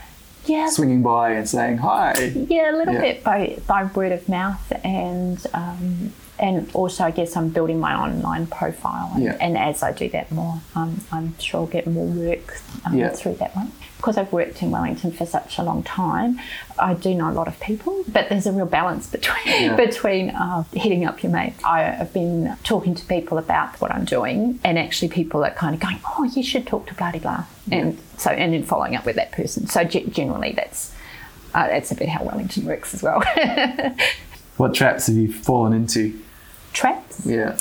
yeah. 0.44 0.68
swinging 0.68 1.02
by 1.02 1.30
and 1.30 1.48
saying 1.48 1.78
hi? 1.78 2.12
Yeah, 2.48 2.70
a 2.70 2.76
little 2.76 2.94
yeah. 2.94 3.00
bit 3.00 3.24
by 3.24 3.58
by 3.66 3.84
word 3.84 4.12
of 4.12 4.28
mouth 4.28 4.72
and. 4.84 5.44
Um, 5.54 6.12
and 6.38 6.70
also 6.74 7.04
I 7.04 7.10
guess 7.10 7.36
I'm 7.36 7.48
building 7.48 7.80
my 7.80 7.94
online 7.94 8.46
profile, 8.46 9.12
and, 9.14 9.24
yeah. 9.24 9.36
and 9.40 9.56
as 9.56 9.82
I 9.82 9.92
do 9.92 10.08
that 10.10 10.30
more, 10.30 10.60
um, 10.74 11.00
I'm 11.10 11.38
sure 11.38 11.60
I'll 11.60 11.66
get 11.66 11.86
more 11.86 12.06
work 12.06 12.60
um, 12.84 12.96
yeah. 12.96 13.10
through 13.10 13.34
that 13.34 13.54
one. 13.56 13.72
Because 13.96 14.16
I've 14.16 14.32
worked 14.32 14.62
in 14.62 14.70
Wellington 14.70 15.10
for 15.10 15.26
such 15.26 15.58
a 15.58 15.64
long 15.64 15.82
time, 15.82 16.38
I 16.78 16.94
do 16.94 17.12
know 17.14 17.30
a 17.30 17.32
lot 17.32 17.48
of 17.48 17.58
people, 17.58 18.04
but 18.06 18.28
there's 18.28 18.46
a 18.46 18.52
real 18.52 18.66
balance 18.66 19.08
between 19.08 19.38
yeah. 19.46 19.76
between 19.86 20.30
uh, 20.30 20.62
hitting 20.72 21.04
up 21.04 21.22
your 21.22 21.32
mate. 21.32 21.54
I 21.64 21.82
have 21.82 22.12
been 22.12 22.56
talking 22.62 22.94
to 22.94 23.04
people 23.06 23.38
about 23.38 23.80
what 23.80 23.90
I'm 23.90 24.04
doing, 24.04 24.60
and 24.62 24.78
actually 24.78 25.08
people 25.08 25.44
are 25.44 25.50
kind 25.50 25.74
of 25.74 25.80
going, 25.80 25.98
"Oh, 26.06 26.24
you 26.24 26.44
should 26.44 26.66
talk 26.66 26.86
to 26.86 26.94
blah 26.94 27.10
blah," 27.10 27.44
and 27.72 27.98
so 28.16 28.30
and 28.30 28.52
then 28.52 28.62
following 28.62 28.94
up 28.94 29.04
with 29.04 29.16
that 29.16 29.32
person. 29.32 29.66
So 29.66 29.82
generally, 29.82 30.52
that's 30.52 30.94
uh, 31.54 31.66
that's 31.66 31.90
a 31.90 31.94
bit 31.94 32.08
how 32.08 32.24
Wellington 32.24 32.66
works 32.66 32.94
as 32.94 33.02
well. 33.02 33.22
what 34.56 34.74
traps 34.74 35.06
have 35.06 35.16
you 35.16 35.32
fallen 35.32 35.72
into? 35.72 36.20
Traps? 36.72 37.26
Yeah. 37.26 37.58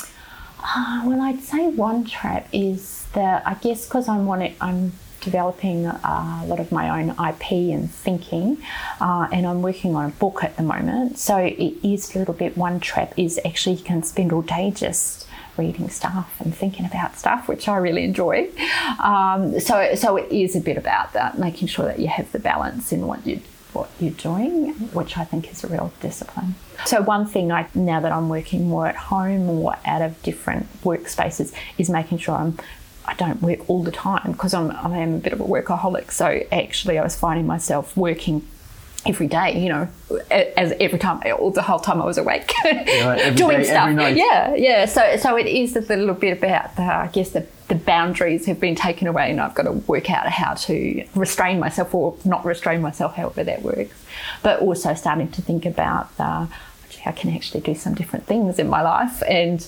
Uh, 0.60 1.02
well, 1.04 1.20
I'd 1.20 1.40
say 1.40 1.68
one 1.68 2.04
trap 2.04 2.48
is 2.52 3.06
that 3.14 3.46
I 3.46 3.54
guess 3.54 3.86
because 3.86 4.08
I'm 4.08 4.26
wanting, 4.26 4.54
I'm 4.60 4.92
developing 5.20 5.86
uh, 5.86 6.40
a 6.42 6.46
lot 6.46 6.60
of 6.60 6.72
my 6.72 7.00
own 7.00 7.10
IP 7.10 7.52
and 7.74 7.90
thinking, 7.90 8.58
uh, 9.00 9.28
and 9.32 9.46
I'm 9.46 9.62
working 9.62 9.94
on 9.94 10.06
a 10.06 10.10
book 10.10 10.44
at 10.44 10.56
the 10.56 10.62
moment. 10.62 11.18
So 11.18 11.36
it 11.36 11.74
is 11.82 12.14
a 12.14 12.18
little 12.18 12.34
bit 12.34 12.56
one 12.56 12.80
trap 12.80 13.14
is 13.16 13.40
actually 13.44 13.76
you 13.76 13.84
can 13.84 14.02
spend 14.02 14.32
all 14.32 14.42
day 14.42 14.70
just 14.70 15.26
reading 15.56 15.88
stuff 15.88 16.40
and 16.40 16.54
thinking 16.54 16.86
about 16.86 17.18
stuff, 17.18 17.48
which 17.48 17.68
I 17.68 17.76
really 17.76 18.04
enjoy. 18.04 18.50
Um, 19.02 19.58
so 19.60 19.94
so 19.94 20.16
it 20.16 20.30
is 20.30 20.54
a 20.54 20.60
bit 20.60 20.76
about 20.76 21.12
that, 21.14 21.38
making 21.38 21.68
sure 21.68 21.84
that 21.86 21.98
you 21.98 22.08
have 22.08 22.30
the 22.32 22.38
balance 22.38 22.92
in 22.92 23.06
what 23.06 23.26
you 23.26 23.40
what 23.78 23.90
you're 24.00 24.10
doing, 24.10 24.72
which 24.92 25.16
I 25.16 25.24
think 25.24 25.50
is 25.50 25.64
a 25.64 25.68
real 25.68 25.92
discipline. 26.00 26.54
So, 26.84 27.00
one 27.00 27.26
thing 27.26 27.52
I, 27.52 27.68
now 27.74 28.00
that 28.00 28.12
I'm 28.12 28.28
working 28.28 28.68
more 28.68 28.86
at 28.86 28.96
home 28.96 29.48
or 29.48 29.76
out 29.84 30.02
of 30.02 30.20
different 30.22 30.66
workspaces 30.82 31.52
is 31.78 31.88
making 31.88 32.18
sure 32.18 32.34
I'm 32.34 32.58
I 33.04 33.14
don't 33.14 33.40
work 33.40 33.68
all 33.70 33.82
the 33.82 33.90
time 33.90 34.32
because 34.32 34.52
I'm 34.52 34.70
I 34.70 34.98
am 34.98 35.14
a 35.14 35.18
bit 35.18 35.32
of 35.32 35.40
a 35.40 35.44
workaholic. 35.44 36.10
So 36.10 36.42
actually, 36.52 36.98
I 36.98 37.02
was 37.02 37.16
finding 37.16 37.46
myself 37.46 37.96
working 37.96 38.46
every 39.06 39.26
day, 39.26 39.58
you 39.62 39.68
know, 39.68 39.88
as 40.30 40.72
every 40.80 40.98
time, 40.98 41.22
all 41.38 41.50
the 41.50 41.62
whole 41.62 41.78
time 41.78 42.02
I 42.02 42.04
was 42.04 42.18
awake, 42.18 42.52
yeah, 42.64 43.30
doing 43.30 43.58
day, 43.58 43.64
stuff. 43.64 43.90
Yeah, 44.16 44.54
yeah. 44.54 44.86
So, 44.86 45.16
so 45.16 45.36
it 45.36 45.46
is 45.46 45.76
a 45.76 45.80
little 45.80 46.14
bit 46.14 46.36
about 46.36 46.76
the, 46.76 46.82
I 46.82 47.06
guess 47.08 47.30
the, 47.30 47.46
the 47.68 47.74
boundaries 47.74 48.46
have 48.46 48.60
been 48.60 48.74
taken 48.74 49.06
away, 49.06 49.30
and 49.30 49.40
I've 49.40 49.54
got 49.54 49.64
to 49.64 49.72
work 49.72 50.10
out 50.10 50.28
how 50.28 50.54
to 50.54 51.04
restrain 51.14 51.58
myself 51.58 51.94
or 51.94 52.16
not 52.24 52.44
restrain 52.44 52.82
myself, 52.82 53.14
however 53.14 53.44
that 53.44 53.62
works. 53.62 53.94
But 54.42 54.60
also 54.60 54.94
starting 54.94 55.30
to 55.32 55.42
think 55.42 55.64
about 55.64 56.10
uh, 56.18 56.46
the, 56.46 57.08
I 57.08 57.12
can 57.12 57.34
actually 57.34 57.60
do 57.60 57.74
some 57.74 57.94
different 57.94 58.26
things 58.26 58.58
in 58.58 58.68
my 58.68 58.82
life 58.82 59.22
and 59.28 59.66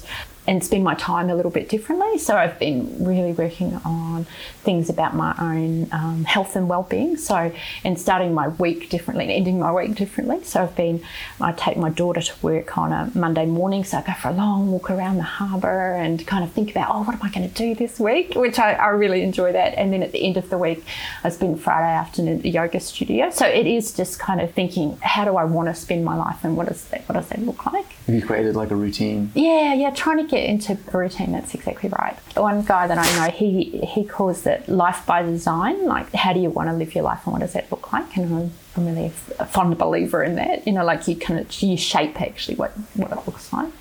and 0.50 0.64
spend 0.64 0.82
my 0.82 0.96
time 0.96 1.30
a 1.30 1.34
little 1.36 1.52
bit 1.52 1.68
differently. 1.68 2.18
So 2.18 2.36
I've 2.36 2.58
been 2.58 3.04
really 3.04 3.32
working 3.32 3.72
on 3.84 4.26
things 4.64 4.90
about 4.90 5.14
my 5.14 5.32
own 5.38 5.88
um, 5.92 6.24
health 6.24 6.56
and 6.56 6.68
well-being. 6.68 7.16
So 7.18 7.52
and 7.84 7.96
starting 7.96 8.34
my 8.34 8.48
week 8.48 8.90
differently 8.90 9.26
and 9.26 9.32
ending 9.32 9.60
my 9.60 9.70
week 9.72 9.94
differently. 9.94 10.42
So 10.42 10.64
I've 10.64 10.74
been 10.74 11.04
I 11.40 11.52
take 11.52 11.76
my 11.76 11.90
daughter 11.90 12.20
to 12.20 12.34
work 12.42 12.76
on 12.76 12.92
a 12.92 13.12
Monday 13.14 13.46
morning, 13.46 13.84
so 13.84 13.98
I 13.98 14.02
go 14.02 14.12
for 14.14 14.30
a 14.30 14.32
long 14.32 14.72
walk 14.72 14.90
around 14.90 15.18
the 15.18 15.22
harbour 15.22 15.92
and 15.92 16.26
kind 16.26 16.42
of 16.42 16.50
think 16.50 16.72
about 16.72 16.88
oh 16.90 17.04
what 17.04 17.14
am 17.14 17.22
I 17.22 17.30
going 17.30 17.48
to 17.48 17.54
do 17.54 17.76
this 17.76 18.00
week, 18.00 18.34
which 18.34 18.58
I, 18.58 18.72
I 18.72 18.88
really 18.88 19.22
enjoy 19.22 19.52
that. 19.52 19.74
And 19.78 19.92
then 19.92 20.02
at 20.02 20.10
the 20.10 20.26
end 20.26 20.36
of 20.36 20.50
the 20.50 20.58
week, 20.58 20.84
I 21.22 21.28
spend 21.28 21.60
Friday 21.62 21.94
afternoon 21.94 22.38
at 22.38 22.42
the 22.42 22.50
yoga 22.50 22.80
studio. 22.80 23.30
So 23.30 23.46
it 23.46 23.68
is 23.68 23.92
just 23.92 24.18
kind 24.18 24.40
of 24.40 24.50
thinking 24.52 24.98
how 25.00 25.24
do 25.24 25.36
I 25.36 25.44
want 25.44 25.68
to 25.68 25.76
spend 25.76 26.04
my 26.04 26.16
life 26.16 26.42
and 26.42 26.56
what 26.56 26.66
does 26.66 26.82
that 26.86 27.08
what 27.08 27.14
does 27.14 27.28
that 27.28 27.38
look 27.38 27.66
like? 27.66 27.86
Have 28.06 28.16
you 28.16 28.22
created 28.22 28.56
like 28.56 28.72
a 28.72 28.76
routine? 28.76 29.30
Yeah, 29.36 29.74
yeah, 29.74 29.90
trying 29.90 30.16
to 30.16 30.24
get 30.24 30.39
get 30.39 30.39
into 30.48 30.72
a 30.72 30.96
routine, 30.96 31.32
that's 31.32 31.54
exactly 31.54 31.88
right. 31.88 32.16
One 32.36 32.62
guy 32.62 32.86
that 32.86 32.98
I 32.98 33.16
know, 33.16 33.30
he 33.30 33.80
he 33.86 34.04
calls 34.04 34.46
it 34.46 34.68
life 34.68 35.04
by 35.06 35.22
design. 35.22 35.86
Like, 35.86 36.12
how 36.12 36.32
do 36.32 36.40
you 36.40 36.50
want 36.50 36.68
to 36.68 36.74
live 36.74 36.94
your 36.94 37.04
life, 37.04 37.20
and 37.24 37.32
what 37.32 37.40
does 37.40 37.52
that 37.52 37.70
look 37.70 37.92
like? 37.92 38.16
And 38.16 38.34
I'm, 38.34 38.52
I'm 38.76 38.86
really 38.86 39.12
a 39.38 39.46
fond 39.46 39.76
believer 39.78 40.22
in 40.22 40.36
that. 40.36 40.66
You 40.66 40.72
know, 40.72 40.84
like 40.84 41.08
you 41.08 41.16
kind 41.16 41.40
of 41.40 41.62
you 41.62 41.76
shape 41.76 42.20
actually 42.20 42.56
what 42.56 42.72
what 42.94 43.12
it 43.12 43.26
looks 43.26 43.52
like. 43.52 43.72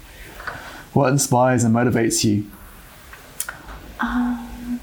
What 0.94 1.10
inspires 1.12 1.64
and 1.64 1.76
motivates 1.76 2.24
you? 2.24 2.50
Um, 4.00 4.80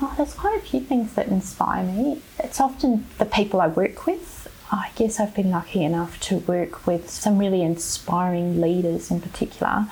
oh, 0.00 0.14
there's 0.16 0.34
quite 0.34 0.56
a 0.56 0.60
few 0.60 0.80
things 0.80 1.14
that 1.14 1.28
inspire 1.28 1.82
me. 1.82 2.22
It's 2.38 2.60
often 2.60 3.06
the 3.18 3.24
people 3.24 3.60
I 3.60 3.66
work 3.68 4.06
with. 4.06 4.48
I 4.70 4.90
guess 4.96 5.20
I've 5.20 5.34
been 5.34 5.50
lucky 5.50 5.84
enough 5.84 6.18
to 6.20 6.38
work 6.38 6.86
with 6.86 7.10
some 7.10 7.38
really 7.38 7.62
inspiring 7.62 8.60
leaders 8.60 9.10
in 9.10 9.20
particular 9.20 9.86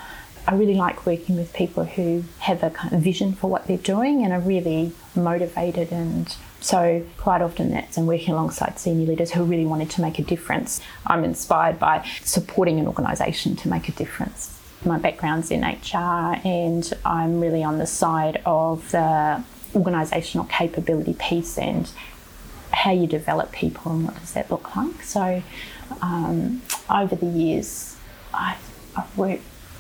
I 0.47 0.55
really 0.55 0.75
like 0.75 1.07
working 1.07 1.37
with 1.37 1.53
people 1.53 1.85
who 1.85 2.25
have 2.41 2.63
a 2.63 2.71
kind 2.71 2.93
of 2.93 3.01
vision 3.01 3.33
for 3.33 3.49
what 3.49 3.67
they're 3.67 3.77
doing 3.77 4.25
and 4.25 4.33
are 4.33 4.41
really 4.41 4.93
motivated 5.15 5.93
and 5.93 6.35
so 6.61 7.05
quite 7.19 7.43
often 7.43 7.71
that's 7.71 7.97
and 7.97 8.07
working 8.07 8.35
alongside 8.35 8.79
senior 8.79 9.07
leaders 9.07 9.33
who 9.33 9.45
really 9.45 9.67
wanted 9.67 9.91
to 9.91 10.01
make 10.01 10.19
a 10.19 10.23
difference. 10.23 10.81
I'm 11.07 11.25
inspired 11.25 11.79
by 11.79 12.09
supporting 12.23 12.79
an 12.79 12.87
organisation 12.87 13.57
to 13.57 13.69
make 13.69 13.89
a 13.89 13.93
difference. 13.93 14.59
My 14.85 14.99
background's 14.99 15.51
in 15.51 15.63
HR 15.63 16.41
and 16.45 16.93
I'm 17.05 17.41
really 17.41 17.63
on 17.63 17.79
the 17.79 17.87
side 17.87 18.43
of 18.45 18.91
the 18.91 19.43
organisational 19.75 20.49
capability 20.49 21.15
piece 21.15 21.57
and 21.57 21.91
how 22.73 22.91
you 22.91 23.07
develop 23.07 23.53
people 23.53 23.93
and 23.93 24.05
what 24.07 24.19
does 24.19 24.33
that 24.33 24.51
look 24.51 24.75
like. 24.75 25.03
So 25.03 25.43
um, 26.01 26.63
over 26.91 27.15
the 27.15 27.27
years 27.27 27.97
I've, 28.35 28.59
I've 28.97 29.17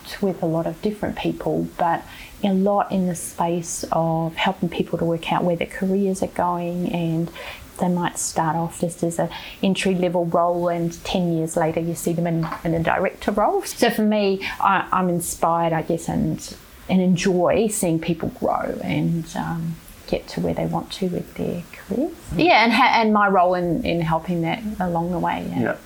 worked 0.03 0.23
with 0.23 0.43
a 0.43 0.47
lot 0.47 0.67
of 0.67 0.81
different 0.83 1.17
people, 1.17 1.69
but 1.79 2.03
a 2.45 2.53
lot 2.53 2.91
in 2.91 3.07
the 3.07 3.15
space 3.15 3.85
of 3.93 4.35
helping 4.35 4.69
people 4.69 4.99
to 4.99 5.05
work 5.05 5.33
out 5.33 5.45
where 5.45 5.57
their 5.57 5.67
careers 5.67 6.23
are 6.23 6.29
going 6.29 6.93
and 6.93 7.31
they 7.79 7.89
might 7.89 8.19
start 8.19 8.55
off 8.57 8.81
just 8.81 9.03
as 9.03 9.19
an 9.19 9.31
entry 9.63 9.95
level 9.95 10.27
role 10.27 10.69
and 10.69 11.03
10 11.05 11.33
years 11.33 11.57
later 11.57 11.81
you 11.81 11.95
see 11.95 12.13
them 12.13 12.27
in, 12.27 12.47
in 12.65 12.75
a 12.75 12.83
director 12.83 13.31
role. 13.31 13.63
So 13.63 13.91
for 13.91 14.03
me, 14.03 14.47
I, 14.61 14.87
am 14.93 15.09
inspired, 15.09 15.73
I 15.73 15.83
guess, 15.83 16.09
and, 16.09 16.57
and 16.89 17.01
enjoy 17.01 17.69
seeing 17.69 18.01
people 18.01 18.29
grow 18.31 18.79
and 18.83 19.25
um, 19.37 19.77
get 20.09 20.29
to 20.29 20.41
where 20.41 20.55
they 20.55 20.67
want 20.67 20.93
to 20.93 21.09
with 21.09 21.35
their 21.35 21.63
careers. 21.73 22.13
Yeah, 22.37 22.65
and, 22.65 22.73
ha- 22.73 22.93
and 22.95 23.13
my 23.13 23.29
role 23.29 23.55
in, 23.55 23.85
in 23.85 24.01
helping 24.01 24.43
that 24.43 24.63
along 24.81 25.13
the 25.13 25.19
way. 25.19 25.47
Yeah. 25.49 25.61
yeah. 25.61 25.77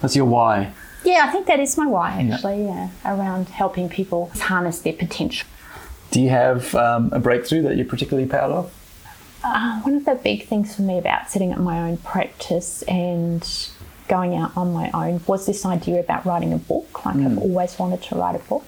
That's 0.00 0.14
your 0.16 0.26
why. 0.26 0.72
Yeah, 1.04 1.26
I 1.28 1.32
think 1.32 1.46
that 1.46 1.60
is 1.60 1.76
my 1.76 1.86
why 1.86 2.28
actually. 2.30 2.64
Yeah, 2.64 2.90
around 3.04 3.48
helping 3.48 3.88
people 3.88 4.30
harness 4.34 4.80
their 4.80 4.94
potential. 4.94 5.46
Do 6.10 6.20
you 6.20 6.30
have 6.30 6.74
um, 6.74 7.10
a 7.12 7.18
breakthrough 7.18 7.62
that 7.62 7.76
you're 7.76 7.86
particularly 7.86 8.28
proud 8.28 8.50
of? 8.50 8.72
Uh, 9.42 9.80
one 9.80 9.94
of 9.94 10.04
the 10.06 10.14
big 10.14 10.46
things 10.46 10.74
for 10.74 10.82
me 10.82 10.96
about 10.98 11.30
setting 11.30 11.52
up 11.52 11.58
my 11.58 11.88
own 11.88 11.98
practice 11.98 12.82
and 12.82 13.68
going 14.08 14.34
out 14.34 14.56
on 14.56 14.72
my 14.72 14.90
own 14.92 15.20
was 15.26 15.46
this 15.46 15.66
idea 15.66 16.00
about 16.00 16.24
writing 16.24 16.52
a 16.52 16.58
book. 16.58 17.04
Like 17.04 17.16
mm. 17.16 17.26
I've 17.26 17.38
always 17.38 17.78
wanted 17.78 18.02
to 18.04 18.14
write 18.14 18.36
a 18.36 18.38
book, 18.38 18.64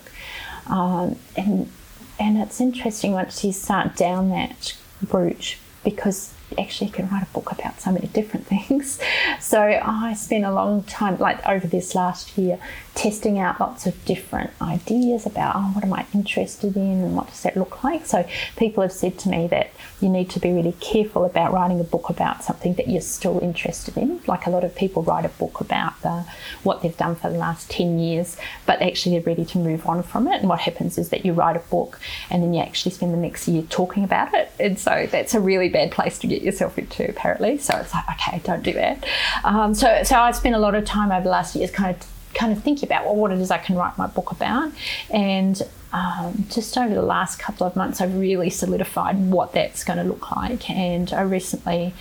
um, 0.66 1.16
and 1.36 1.70
and 2.18 2.38
it's 2.38 2.60
interesting 2.60 3.12
once 3.12 3.42
you 3.44 3.52
start 3.52 3.96
down 3.96 4.30
that 4.30 4.76
route 5.10 5.56
because 5.84 6.34
actually 6.58 6.88
you 6.88 6.92
can 6.92 7.08
write 7.08 7.22
a 7.22 7.32
book 7.32 7.52
about 7.52 7.80
so 7.80 7.92
many 7.92 8.06
different 8.08 8.46
things. 8.68 8.98
So 9.40 9.60
I 9.60 10.14
spent 10.14 10.44
a 10.44 10.52
long 10.52 10.82
time, 10.84 11.18
like 11.18 11.46
over 11.46 11.66
this 11.66 11.94
last 11.94 12.36
year, 12.38 12.58
testing 12.94 13.38
out 13.38 13.60
lots 13.60 13.86
of 13.86 14.04
different 14.06 14.50
ideas 14.60 15.26
about 15.26 15.54
oh, 15.54 15.70
what 15.74 15.84
am 15.84 15.92
I 15.92 16.06
interested 16.14 16.76
in 16.76 17.02
and 17.02 17.14
what 17.14 17.28
does 17.28 17.42
that 17.42 17.56
look 17.56 17.84
like. 17.84 18.06
So 18.06 18.26
people 18.56 18.82
have 18.82 18.92
said 18.92 19.18
to 19.20 19.28
me 19.28 19.46
that 19.48 19.70
you 20.00 20.08
need 20.08 20.30
to 20.30 20.40
be 20.40 20.50
really 20.50 20.72
careful 20.80 21.24
about 21.24 21.52
writing 21.52 21.78
a 21.78 21.84
book 21.84 22.08
about 22.08 22.42
something 22.42 22.74
that 22.74 22.88
you're 22.88 23.02
still 23.02 23.38
interested 23.40 23.96
in. 23.98 24.20
Like 24.26 24.46
a 24.46 24.50
lot 24.50 24.64
of 24.64 24.74
people 24.74 25.02
write 25.02 25.26
a 25.26 25.28
book 25.28 25.60
about 25.60 26.00
the, 26.02 26.24
what 26.62 26.82
they've 26.82 26.96
done 26.96 27.16
for 27.16 27.30
the 27.30 27.38
last 27.38 27.70
10 27.70 27.98
years, 27.98 28.38
but 28.64 28.80
actually 28.80 29.18
they're 29.18 29.26
ready 29.26 29.44
to 29.44 29.58
move 29.58 29.86
on 29.86 30.02
from 30.02 30.26
it. 30.28 30.40
And 30.40 30.48
what 30.48 30.60
happens 30.60 30.96
is 30.96 31.10
that 31.10 31.24
you 31.24 31.34
write 31.34 31.56
a 31.56 31.60
book 31.70 32.00
and 32.30 32.42
then 32.42 32.54
you 32.54 32.62
actually 32.62 32.92
spend 32.92 33.12
the 33.12 33.18
next 33.18 33.46
year 33.46 33.62
talking 33.68 34.04
about 34.04 34.32
it. 34.34 34.50
And 34.58 34.78
so 34.78 35.06
that's 35.10 35.34
a 35.34 35.40
really 35.40 35.68
bad 35.68 35.90
place 35.90 36.18
to 36.20 36.26
get 36.26 36.35
yourself 36.42 36.78
into, 36.78 37.08
apparently. 37.08 37.58
So 37.58 37.76
it's 37.76 37.92
like, 37.92 38.04
okay, 38.10 38.40
don't 38.44 38.62
do 38.62 38.72
that. 38.74 39.04
Um, 39.44 39.74
so, 39.74 40.02
so 40.02 40.16
I 40.16 40.32
spent 40.32 40.54
a 40.54 40.58
lot 40.58 40.74
of 40.74 40.84
time 40.84 41.12
over 41.12 41.24
the 41.24 41.30
last 41.30 41.54
years 41.54 41.70
kind 41.70 41.94
of 41.94 42.06
kind 42.34 42.52
of 42.52 42.62
thinking 42.62 42.86
about 42.86 43.06
well, 43.06 43.16
what 43.16 43.32
it 43.32 43.38
is 43.38 43.50
I 43.50 43.58
can 43.58 43.76
write 43.76 43.96
my 43.96 44.06
book 44.06 44.30
about. 44.30 44.70
And 45.10 45.60
um, 45.92 46.46
just 46.50 46.76
over 46.76 46.94
the 46.94 47.02
last 47.02 47.38
couple 47.38 47.66
of 47.66 47.74
months, 47.74 48.00
I've 48.00 48.16
really 48.18 48.50
solidified 48.50 49.18
what 49.30 49.52
that's 49.52 49.84
going 49.84 49.98
to 49.98 50.04
look 50.04 50.30
like. 50.36 50.68
And 50.68 51.12
I 51.12 51.22
recently 51.22 51.94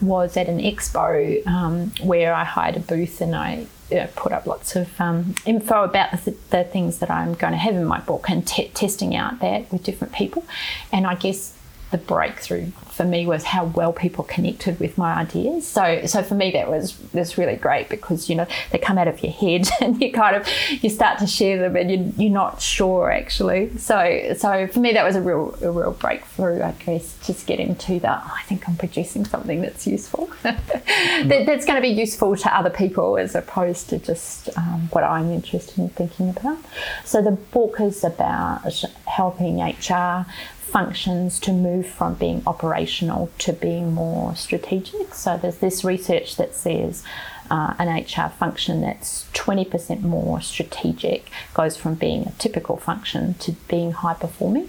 was 0.00 0.36
at 0.36 0.48
an 0.48 0.58
expo 0.58 1.46
um, 1.46 1.92
where 2.02 2.34
I 2.34 2.44
hired 2.44 2.76
a 2.76 2.80
booth 2.80 3.20
and 3.20 3.34
I 3.34 3.66
uh, 3.94 4.06
put 4.16 4.32
up 4.32 4.46
lots 4.46 4.76
of 4.76 5.00
um, 5.00 5.34
info 5.44 5.84
about 5.84 6.12
the, 6.24 6.34
the, 6.50 6.64
things 6.64 6.98
that 6.98 7.10
I'm 7.10 7.34
going 7.34 7.52
to 7.52 7.58
have 7.58 7.74
in 7.74 7.84
my 7.84 8.00
book 8.00 8.28
and 8.28 8.46
testing 8.46 9.14
out 9.14 9.40
that 9.40 9.70
with 9.70 9.84
different 9.84 10.12
people. 10.12 10.44
And 10.92 11.06
I 11.06 11.14
guess 11.14 11.55
the 11.90 11.98
breakthrough 11.98 12.70
for 12.96 13.04
me 13.04 13.26
was 13.26 13.44
how 13.44 13.66
well 13.66 13.92
people 13.92 14.24
connected 14.24 14.80
with 14.80 14.96
my 14.96 15.14
ideas. 15.14 15.66
So, 15.66 16.06
so 16.06 16.22
for 16.22 16.34
me, 16.34 16.50
that 16.52 16.70
was 16.70 16.96
was 17.12 17.36
really 17.36 17.56
great 17.56 17.90
because 17.90 18.30
you 18.30 18.34
know 18.34 18.46
they 18.70 18.78
come 18.78 18.96
out 18.96 19.06
of 19.06 19.22
your 19.22 19.32
head 19.32 19.68
and 19.80 20.00
you 20.00 20.10
kind 20.12 20.34
of 20.34 20.48
you 20.82 20.88
start 20.88 21.18
to 21.18 21.26
share 21.26 21.58
them 21.58 21.76
and 21.76 21.90
you, 21.90 22.14
you're 22.16 22.32
not 22.32 22.62
sure 22.62 23.12
actually. 23.12 23.76
So, 23.76 24.34
so 24.36 24.66
for 24.66 24.80
me, 24.80 24.92
that 24.94 25.04
was 25.04 25.14
a 25.14 25.20
real 25.20 25.56
a 25.62 25.70
real 25.70 25.92
breakthrough. 25.92 26.62
I 26.62 26.72
guess 26.72 27.18
just 27.26 27.46
getting 27.46 27.76
to 27.76 28.00
that. 28.00 28.22
Oh, 28.24 28.34
I 28.34 28.42
think 28.44 28.66
I'm 28.68 28.76
producing 28.76 29.26
something 29.26 29.60
that's 29.60 29.86
useful. 29.86 30.30
that, 30.42 31.44
that's 31.46 31.66
going 31.66 31.76
to 31.76 31.82
be 31.82 31.88
useful 31.88 32.34
to 32.36 32.56
other 32.56 32.70
people 32.70 33.18
as 33.18 33.34
opposed 33.34 33.90
to 33.90 33.98
just 33.98 34.48
um, 34.56 34.88
what 34.92 35.04
I'm 35.04 35.30
interested 35.30 35.78
in 35.78 35.90
thinking 35.90 36.30
about. 36.30 36.58
So 37.04 37.20
the 37.20 37.32
book 37.32 37.78
is 37.80 38.02
about 38.04 38.62
helping 39.04 39.60
HR 39.60 40.24
functions 40.66 41.38
to 41.40 41.52
move 41.52 41.86
from 41.86 42.14
being 42.14 42.42
operational 42.46 43.30
to 43.38 43.52
being 43.52 43.92
more 43.92 44.34
strategic. 44.34 45.14
So 45.14 45.36
there's 45.36 45.58
this 45.58 45.84
research 45.84 46.36
that 46.36 46.54
says 46.54 47.04
uh, 47.50 47.74
an 47.78 47.88
HR 47.88 48.28
function 48.30 48.80
that's 48.80 49.26
20% 49.32 50.02
more 50.02 50.40
strategic 50.40 51.30
goes 51.54 51.76
from 51.76 51.94
being 51.94 52.26
a 52.26 52.32
typical 52.32 52.76
function 52.76 53.34
to 53.34 53.52
being 53.68 53.92
high 53.92 54.14
performing. 54.14 54.68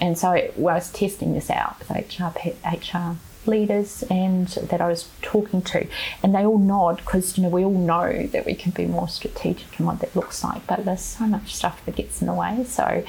And 0.00 0.16
so 0.16 0.28
I 0.30 0.50
was 0.56 0.90
testing 0.92 1.34
this 1.34 1.50
out 1.50 1.78
with 1.78 1.90
HR, 1.90 2.32
HR 2.64 3.16
leaders 3.46 4.02
and 4.10 4.48
that 4.48 4.80
I 4.80 4.88
was 4.88 5.08
talking 5.20 5.62
to, 5.62 5.86
and 6.22 6.34
they 6.34 6.44
all 6.44 6.58
nod 6.58 6.98
because 6.98 7.36
you 7.36 7.42
know 7.42 7.48
we 7.48 7.64
all 7.64 7.70
know 7.72 8.26
that 8.26 8.46
we 8.46 8.54
can 8.54 8.72
be 8.72 8.86
more 8.86 9.08
strategic 9.08 9.78
in 9.78 9.86
what 9.86 10.00
that 10.00 10.14
looks 10.14 10.42
like, 10.44 10.66
but 10.66 10.84
there's 10.84 11.02
so 11.02 11.26
much 11.26 11.54
stuff 11.54 11.84
that 11.84 11.96
gets 11.96 12.20
in 12.20 12.26
the 12.26 12.34
way. 12.34 12.64
So, 12.64 13.04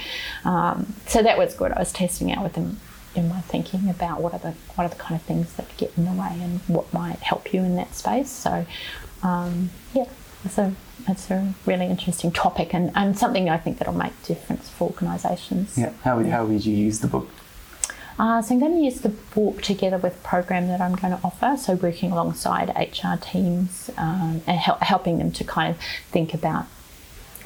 um, 0.46 0.93
so 1.08 1.22
that 1.24 1.38
was 1.38 1.54
good. 1.54 1.72
I 1.72 1.80
was 1.80 1.91
testing 1.91 2.32
out 2.32 2.43
with 2.43 2.54
them 2.54 2.80
in 3.15 3.30
my 3.30 3.41
thinking 3.41 3.89
about 3.89 4.22
what 4.22 4.34
are 4.34 4.39
the 4.39 4.54
what 4.76 4.86
are 4.86 4.89
the 4.89 4.96
kind 4.96 5.15
of 5.15 5.22
things 5.26 5.54
that 5.54 5.65
get 5.78 5.91
in 5.98 6.06
the 6.06 6.12
way 6.12 6.39
and 6.41 6.62
what 6.67 6.91
might 6.93 7.19
help 7.19 7.54
you 7.54 7.62
in 7.62 7.76
that 7.76 7.96
space. 7.96 8.30
So, 8.30 8.65
um, 9.22 9.69
yeah, 9.93 10.10
so 10.50 10.74
it's 11.08 11.30
a 11.30 11.54
really 11.65 11.86
interesting 11.86 12.32
topic 12.32 12.74
and, 12.74 12.91
and 12.96 13.17
something 13.17 13.50
I 13.50 13.58
think 13.58 13.78
that'll 13.78 13.93
make 13.93 14.19
difference 14.24 14.69
for 14.69 14.89
organisations. 14.89 15.78
Yeah. 15.78 15.91
How 16.04 16.17
would, 16.17 16.28
how 16.28 16.46
would 16.46 16.65
you 16.65 16.76
use 16.76 17.00
the 17.00 17.08
book? 17.08 17.30
Uh, 18.19 18.41
so 18.41 18.54
I'm 18.54 18.60
going 18.60 18.73
to 18.78 18.84
use 18.84 19.02
the 19.02 19.10
book 19.10 19.62
together 19.62 19.97
with 19.97 20.21
program 20.23 20.67
that 20.67 20.82
I'm 20.82 20.95
going 20.95 21.17
to 21.17 21.23
offer. 21.23 21.58
So 21.58 21.76
working 21.76 22.12
alongside 22.12 22.69
HR 22.69 23.19
teams 23.19 23.89
um, 23.97 24.41
and 24.45 24.58
hel- 24.60 24.78
helping 24.82 25.17
them 25.17 25.32
to 25.32 25.43
kind 25.43 25.76
of 25.76 25.82
think 26.12 26.34
about 26.34 26.65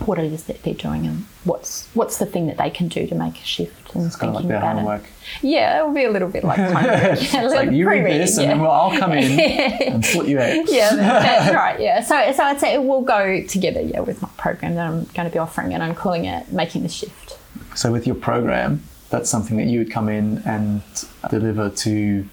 what 0.05 0.19
it 0.19 0.31
is 0.31 0.43
that 0.43 0.61
they're 0.63 0.73
doing 0.73 1.07
and 1.07 1.25
what's 1.43 1.87
what's 1.95 2.17
the 2.19 2.25
thing 2.25 2.45
that 2.47 2.57
they 2.57 2.69
can 2.69 2.87
do 2.87 3.07
to 3.07 3.15
make 3.15 3.39
a 3.39 3.43
shift 3.43 3.95
and 3.95 4.05
it's 4.05 4.17
thinking 4.17 4.35
kind 4.35 4.45
of 4.45 4.51
like 4.51 4.57
about 4.57 4.75
homework. 4.75 5.01
it. 5.01 5.09
Yeah, 5.41 5.79
it'll 5.79 5.93
be 5.93 6.03
a 6.03 6.11
little 6.11 6.29
bit 6.29 6.43
like 6.43 6.59
homework. 6.59 6.83
yeah, 6.85 7.15
it's 7.15 7.33
like 7.53 7.71
you 7.71 7.89
read 7.89 8.05
this, 8.05 8.37
yeah. 8.37 8.43
and 8.43 8.51
then 8.51 8.61
well, 8.61 8.71
I'll 8.71 8.97
come 8.97 9.13
in 9.13 9.39
and 9.93 10.05
sort 10.05 10.27
you 10.27 10.39
out. 10.39 10.69
yeah, 10.69 10.95
that's 10.95 11.53
right. 11.53 11.79
Yeah, 11.79 12.01
so 12.01 12.31
so 12.31 12.43
I'd 12.43 12.59
say 12.59 12.75
it 12.75 12.83
will 12.83 13.01
go 13.01 13.43
together. 13.47 13.81
Yeah, 13.81 14.01
with 14.01 14.21
my 14.21 14.29
program 14.37 14.75
that 14.75 14.87
I'm 14.87 15.05
going 15.05 15.27
to 15.27 15.33
be 15.33 15.39
offering, 15.39 15.73
and 15.73 15.81
I'm 15.81 15.95
calling 15.95 16.25
it 16.25 16.51
making 16.51 16.83
the 16.83 16.89
shift. 16.89 17.39
So 17.75 17.91
with 17.91 18.05
your 18.05 18.15
program, 18.15 18.83
that's 19.09 19.29
something 19.29 19.57
that 19.57 19.67
you 19.67 19.79
would 19.79 19.91
come 19.91 20.09
in 20.09 20.39
and 20.45 20.81
deliver 21.29 21.69
to 21.69 22.27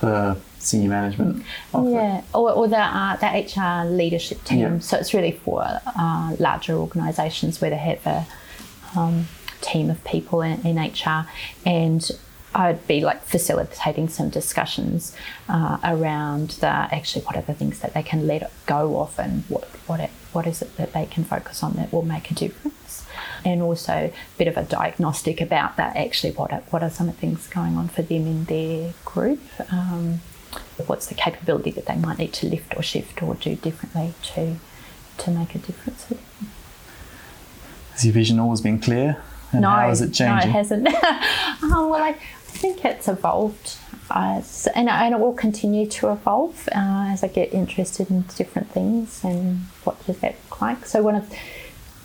the 0.00 0.36
senior 0.58 0.90
management. 0.90 1.44
Yeah, 1.74 2.22
or, 2.34 2.52
or 2.52 2.68
the, 2.68 2.78
uh, 2.78 3.16
the 3.16 3.26
HR 3.26 3.88
leadership 3.88 4.44
team. 4.44 4.58
Yeah. 4.58 4.78
So 4.78 4.96
it's 4.96 5.12
really 5.14 5.32
for 5.32 5.64
uh, 5.64 6.36
larger 6.38 6.74
organisations 6.74 7.60
where 7.60 7.70
they 7.70 7.76
have 7.76 8.06
a 8.06 8.98
um, 8.98 9.26
team 9.60 9.90
of 9.90 10.02
people 10.04 10.42
in, 10.42 10.64
in, 10.66 10.78
HR, 10.78 11.26
and 11.64 12.10
I'd 12.54 12.86
be 12.86 13.00
like 13.00 13.22
facilitating 13.22 14.08
some 14.08 14.28
discussions 14.28 15.14
uh, 15.48 15.78
around 15.84 16.50
the 16.50 16.66
actually 16.66 17.24
what 17.24 17.36
are 17.36 17.42
the 17.42 17.54
things 17.54 17.80
that 17.80 17.94
they 17.94 18.02
can 18.02 18.26
let 18.26 18.50
go 18.66 19.00
of 19.00 19.18
and 19.18 19.44
what 19.48 19.64
what 19.86 20.00
it, 20.00 20.10
what 20.32 20.46
is 20.46 20.60
it 20.60 20.76
that 20.76 20.92
they 20.92 21.06
can 21.06 21.24
focus 21.24 21.62
on 21.62 21.74
that 21.74 21.92
will 21.92 22.02
make 22.02 22.30
a 22.30 22.34
difference 22.34 22.74
and 23.44 23.62
also 23.62 23.92
a 23.92 24.12
bit 24.38 24.48
of 24.48 24.56
a 24.56 24.64
diagnostic 24.64 25.40
about 25.40 25.76
that 25.76 25.96
actually 25.96 26.32
what 26.32 26.52
are, 26.52 26.62
what 26.70 26.82
are 26.82 26.90
some 26.90 27.08
of 27.08 27.14
the 27.14 27.20
things 27.20 27.46
going 27.48 27.76
on 27.76 27.88
for 27.88 28.02
them 28.02 28.26
in 28.26 28.44
their 28.44 28.92
group? 29.04 29.40
Um, 29.72 30.20
what's 30.86 31.06
the 31.06 31.14
capability 31.14 31.70
that 31.70 31.86
they 31.86 31.96
might 31.96 32.18
need 32.18 32.32
to 32.32 32.46
lift 32.46 32.76
or 32.76 32.82
shift 32.82 33.22
or 33.22 33.34
do 33.34 33.54
differently 33.56 34.14
to 34.22 34.56
to 35.18 35.30
make 35.30 35.54
a 35.54 35.58
difference 35.58 36.06
has 37.92 38.06
your 38.06 38.14
vision 38.14 38.40
always 38.40 38.62
been 38.62 38.78
clear? 38.78 39.22
And 39.52 39.60
no, 39.60 39.68
how 39.68 39.90
is 39.90 40.00
it 40.00 40.14
changing 40.14 40.50
no 40.50 40.58
it 40.58 40.58
hasn't. 40.58 40.88
Oh, 41.62 41.88
well 41.90 42.02
I, 42.02 42.08
I 42.08 42.12
think 42.12 42.82
it's 42.84 43.08
evolved 43.08 43.76
uh, 44.10 44.42
and, 44.74 44.88
and, 44.88 45.14
it 45.14 45.20
will 45.20 45.34
continue 45.34 45.86
to 45.86 46.10
evolve 46.10 46.68
uh, 46.74 47.10
as 47.12 47.22
I 47.22 47.28
get 47.28 47.52
interested 47.52 48.10
in 48.10 48.22
different 48.36 48.70
things 48.70 49.22
and 49.22 49.60
what 49.84 50.04
does 50.04 50.18
that 50.18 50.34
look 50.50 50.60
like. 50.60 50.86
So 50.86 51.02
one 51.02 51.14
of 51.14 51.32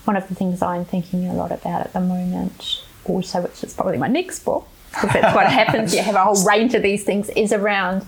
one 0.06 0.16
of 0.16 0.28
the 0.28 0.36
things 0.36 0.62
I'm 0.62 0.86
thinking 0.86 1.28
a 1.28 1.34
lot 1.34 1.52
about 1.52 1.82
at 1.82 1.94
the 1.94 2.02
moment, 2.02 2.84
also, 3.06 3.42
which 3.42 3.64
is 3.64 3.74
probably 3.74 3.98
my 3.98 4.08
next 4.08 4.40
book, 4.46 4.68
because 4.92 5.12
that's 5.14 5.36
what 5.36 5.48
happens. 5.52 5.94
You 5.94 6.02
have 6.02 6.16
a 6.16 6.24
whole 6.24 6.44
range 6.46 6.74
of 6.74 6.82
these 6.82 7.04
things, 7.04 7.30
is 7.30 7.52
around 7.52 8.06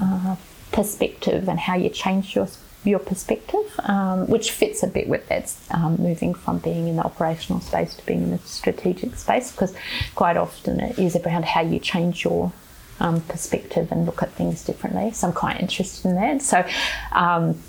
uh, 0.00 0.36
perspective 0.72 1.48
and 1.48 1.58
how 1.58 1.76
you 1.76 1.88
change 1.88 2.34
your 2.34 2.48
your 2.84 2.98
perspective, 3.00 3.68
um, 3.80 4.28
which 4.28 4.52
fits 4.52 4.82
a 4.84 4.86
bit 4.86 5.08
with 5.08 5.28
that 5.28 5.52
um, 5.72 5.96
moving 5.96 6.32
from 6.32 6.58
being 6.58 6.86
in 6.86 6.96
the 6.96 7.02
operational 7.02 7.60
space 7.60 7.96
to 7.96 8.06
being 8.06 8.22
in 8.22 8.30
the 8.30 8.38
strategic 8.38 9.16
space, 9.16 9.50
because 9.50 9.74
quite 10.14 10.36
often 10.36 10.78
it 10.78 10.98
is 10.98 11.16
around 11.16 11.44
how 11.44 11.60
you 11.60 11.80
change 11.80 12.22
your 12.22 12.52
um, 13.00 13.20
perspective 13.22 13.90
and 13.90 14.06
look 14.06 14.22
at 14.22 14.30
things 14.32 14.64
differently. 14.64 15.10
So 15.10 15.26
I'm 15.26 15.32
quite 15.32 15.60
interested 15.60 16.08
in 16.08 16.14
that. 16.14 16.42
So 16.42 16.64
um, 17.12 17.60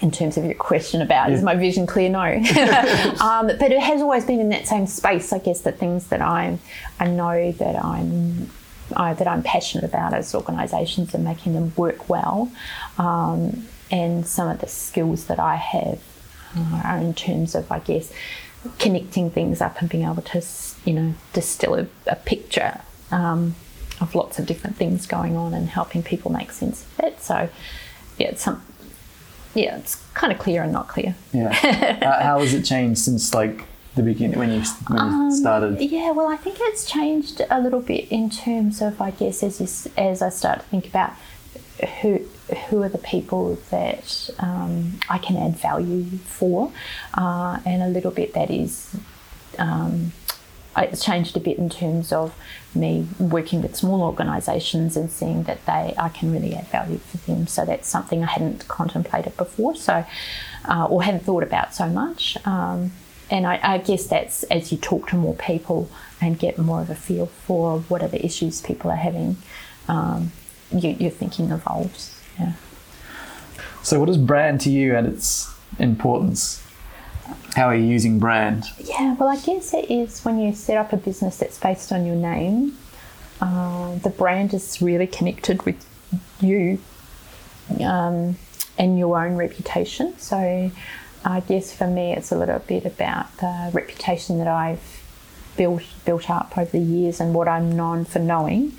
in 0.00 0.10
terms 0.10 0.36
of 0.36 0.44
your 0.44 0.54
question 0.54 1.02
about 1.02 1.30
yeah. 1.30 1.36
is 1.36 1.42
my 1.42 1.54
vision 1.54 1.86
clear? 1.86 2.08
No, 2.08 2.20
um, 3.20 3.46
but 3.46 3.72
it 3.72 3.80
has 3.80 4.00
always 4.00 4.24
been 4.24 4.40
in 4.40 4.50
that 4.50 4.66
same 4.66 4.86
space. 4.86 5.32
I 5.32 5.38
guess 5.38 5.62
the 5.62 5.72
things 5.72 6.08
that 6.08 6.20
I'm, 6.20 6.60
I 6.98 7.06
know 7.06 7.52
that 7.52 7.84
I'm. 7.84 8.50
Uh, 8.96 9.12
that 9.12 9.28
I'm 9.28 9.42
passionate 9.42 9.84
about 9.84 10.14
as 10.14 10.34
organisations 10.34 11.12
and 11.12 11.22
making 11.22 11.52
them 11.52 11.74
work 11.76 12.08
well, 12.08 12.50
um, 12.96 13.68
and 13.90 14.26
some 14.26 14.48
of 14.48 14.60
the 14.60 14.66
skills 14.66 15.26
that 15.26 15.38
I 15.38 15.56
have 15.56 16.00
uh, 16.56 16.80
are 16.84 16.96
in 16.96 17.12
terms 17.12 17.54
of, 17.54 17.70
I 17.70 17.80
guess, 17.80 18.10
connecting 18.78 19.30
things 19.30 19.60
up 19.60 19.80
and 19.80 19.88
being 19.90 20.04
able 20.04 20.22
to, 20.22 20.42
you 20.84 20.94
know, 20.94 21.14
distill 21.32 21.74
a, 21.74 21.86
a 22.06 22.16
picture 22.16 22.80
um, 23.10 23.54
of 24.00 24.14
lots 24.14 24.38
of 24.38 24.46
different 24.46 24.76
things 24.76 25.06
going 25.06 25.36
on 25.36 25.54
and 25.54 25.68
helping 25.68 26.02
people 26.02 26.32
make 26.32 26.50
sense 26.50 26.84
of 26.84 27.04
it. 27.04 27.20
So, 27.20 27.48
yeah, 28.18 28.28
it's 28.28 28.42
some, 28.42 28.62
yeah, 29.54 29.76
it's 29.78 29.96
kind 30.14 30.32
of 30.32 30.38
clear 30.38 30.62
and 30.62 30.72
not 30.72 30.88
clear. 30.88 31.14
Yeah. 31.32 31.52
how, 32.02 32.20
how 32.22 32.40
has 32.40 32.54
it 32.54 32.64
changed 32.64 33.00
since 33.00 33.34
like 33.34 33.64
the 33.96 34.02
beginning 34.02 34.38
when 34.38 34.50
you, 34.50 34.60
when 34.88 34.98
you 34.98 35.04
Um, 35.04 35.30
started? 35.32 35.80
Yeah, 35.80 36.12
well, 36.12 36.28
I 36.28 36.36
think 36.36 36.58
it's 36.60 36.84
changed 36.88 37.42
a 37.50 37.60
little 37.60 37.80
bit 37.80 38.08
in 38.10 38.30
terms 38.30 38.80
of, 38.80 39.00
I 39.00 39.10
guess, 39.10 39.42
as 39.42 39.60
you, 39.60 39.92
as 39.96 40.22
I 40.22 40.28
start 40.28 40.60
to 40.60 40.64
think 40.66 40.86
about 40.86 41.12
who 42.02 42.20
who 42.70 42.82
are 42.82 42.88
the 42.88 42.98
people 42.98 43.58
that 43.70 44.30
um, 44.38 44.98
I 45.10 45.18
can 45.18 45.36
add 45.36 45.56
value 45.56 46.04
for, 46.18 46.72
uh, 47.14 47.58
and 47.66 47.82
a 47.82 47.88
little 47.88 48.10
bit 48.10 48.32
that 48.34 48.50
is. 48.50 48.94
Um, 49.58 50.12
it's 50.82 51.04
changed 51.04 51.36
a 51.36 51.40
bit 51.40 51.58
in 51.58 51.68
terms 51.68 52.12
of 52.12 52.34
me 52.74 53.06
working 53.18 53.62
with 53.62 53.74
small 53.76 54.02
organisations 54.02 54.96
and 54.96 55.10
seeing 55.10 55.44
that 55.44 55.64
they 55.66 55.94
I 55.98 56.08
can 56.08 56.32
really 56.32 56.54
add 56.54 56.68
value 56.68 56.98
for 56.98 57.16
them. 57.18 57.46
So 57.46 57.64
that's 57.64 57.88
something 57.88 58.22
I 58.22 58.26
hadn't 58.26 58.68
contemplated 58.68 59.36
before, 59.36 59.74
so 59.76 60.04
uh, 60.68 60.86
or 60.86 61.02
hadn't 61.02 61.24
thought 61.24 61.42
about 61.42 61.74
so 61.74 61.88
much. 61.88 62.36
Um, 62.46 62.92
and 63.30 63.46
I, 63.46 63.60
I 63.62 63.78
guess 63.78 64.06
that's 64.06 64.42
as 64.44 64.72
you 64.72 64.78
talk 64.78 65.08
to 65.08 65.16
more 65.16 65.34
people 65.34 65.90
and 66.20 66.38
get 66.38 66.58
more 66.58 66.80
of 66.80 66.90
a 66.90 66.94
feel 66.94 67.26
for 67.26 67.80
what 67.80 68.02
are 68.02 68.08
the 68.08 68.24
issues 68.24 68.60
people 68.60 68.90
are 68.90 68.96
having, 68.96 69.36
um, 69.86 70.32
you, 70.70 70.90
your 70.90 71.10
thinking 71.10 71.50
evolves. 71.50 72.20
Yeah. 72.38 72.52
So, 73.82 74.00
what 74.00 74.08
is 74.08 74.16
brand 74.16 74.60
to 74.62 74.70
you 74.70 74.96
and 74.96 75.06
its 75.06 75.54
importance? 75.78 76.62
How 77.54 77.66
are 77.66 77.74
you 77.74 77.84
using 77.84 78.18
brand? 78.18 78.64
Yeah, 78.78 79.14
well, 79.14 79.28
I 79.28 79.36
guess 79.36 79.74
it 79.74 79.90
is 79.90 80.24
when 80.24 80.38
you 80.38 80.54
set 80.54 80.76
up 80.76 80.92
a 80.92 80.96
business 80.96 81.38
that's 81.38 81.58
based 81.58 81.92
on 81.92 82.06
your 82.06 82.14
name, 82.14 82.76
uh, 83.40 83.96
the 83.96 84.10
brand 84.10 84.54
is 84.54 84.80
really 84.80 85.06
connected 85.06 85.62
with 85.64 85.84
you 86.40 86.78
um, 87.80 88.36
and 88.78 88.98
your 88.98 89.22
own 89.22 89.36
reputation. 89.36 90.18
So, 90.18 90.70
I 91.24 91.40
guess 91.40 91.74
for 91.74 91.86
me, 91.86 92.12
it's 92.12 92.30
a 92.32 92.38
little 92.38 92.60
bit 92.60 92.84
about 92.84 93.36
the 93.38 93.70
reputation 93.72 94.38
that 94.38 94.48
I've 94.48 95.02
built 95.56 95.82
built 96.04 96.30
up 96.30 96.56
over 96.56 96.70
the 96.70 96.78
years 96.78 97.20
and 97.20 97.34
what 97.34 97.48
I'm 97.48 97.76
known 97.76 98.04
for 98.04 98.20
knowing, 98.20 98.76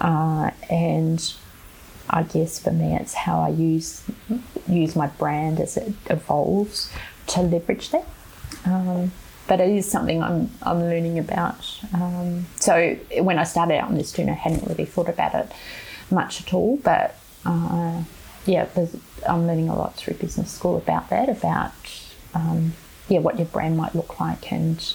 uh, 0.00 0.50
and 0.68 1.32
I 2.10 2.24
guess 2.24 2.58
for 2.58 2.72
me, 2.72 2.94
it's 2.96 3.14
how 3.14 3.40
I 3.40 3.50
use 3.50 4.02
use 4.68 4.96
my 4.96 5.06
brand 5.06 5.60
as 5.60 5.76
it 5.76 5.94
evolves 6.10 6.92
to 7.28 7.40
leverage 7.40 7.90
that. 7.90 8.06
Um, 8.64 9.12
but 9.46 9.60
it 9.60 9.70
is 9.70 9.88
something 9.88 10.22
I'm 10.22 10.50
I'm 10.62 10.80
learning 10.80 11.18
about. 11.18 11.80
Um, 11.94 12.46
so 12.56 12.94
when 13.20 13.38
I 13.38 13.44
started 13.44 13.74
out 13.74 13.88
on 13.88 13.94
this 13.94 14.12
journey, 14.12 14.32
I 14.32 14.34
hadn't 14.34 14.66
really 14.66 14.84
thought 14.84 15.08
about 15.08 15.34
it 15.34 15.52
much 16.10 16.42
at 16.42 16.52
all. 16.52 16.78
But 16.78 17.16
uh, 17.44 18.02
yeah, 18.44 18.68
I'm 19.28 19.46
learning 19.46 19.68
a 19.68 19.76
lot 19.76 19.94
through 19.94 20.14
business 20.14 20.50
school 20.50 20.76
about 20.76 21.10
that, 21.10 21.28
about 21.28 21.74
um, 22.34 22.72
yeah, 23.08 23.20
what 23.20 23.38
your 23.38 23.46
brand 23.46 23.76
might 23.76 23.94
look 23.94 24.18
like 24.18 24.52
and 24.52 24.94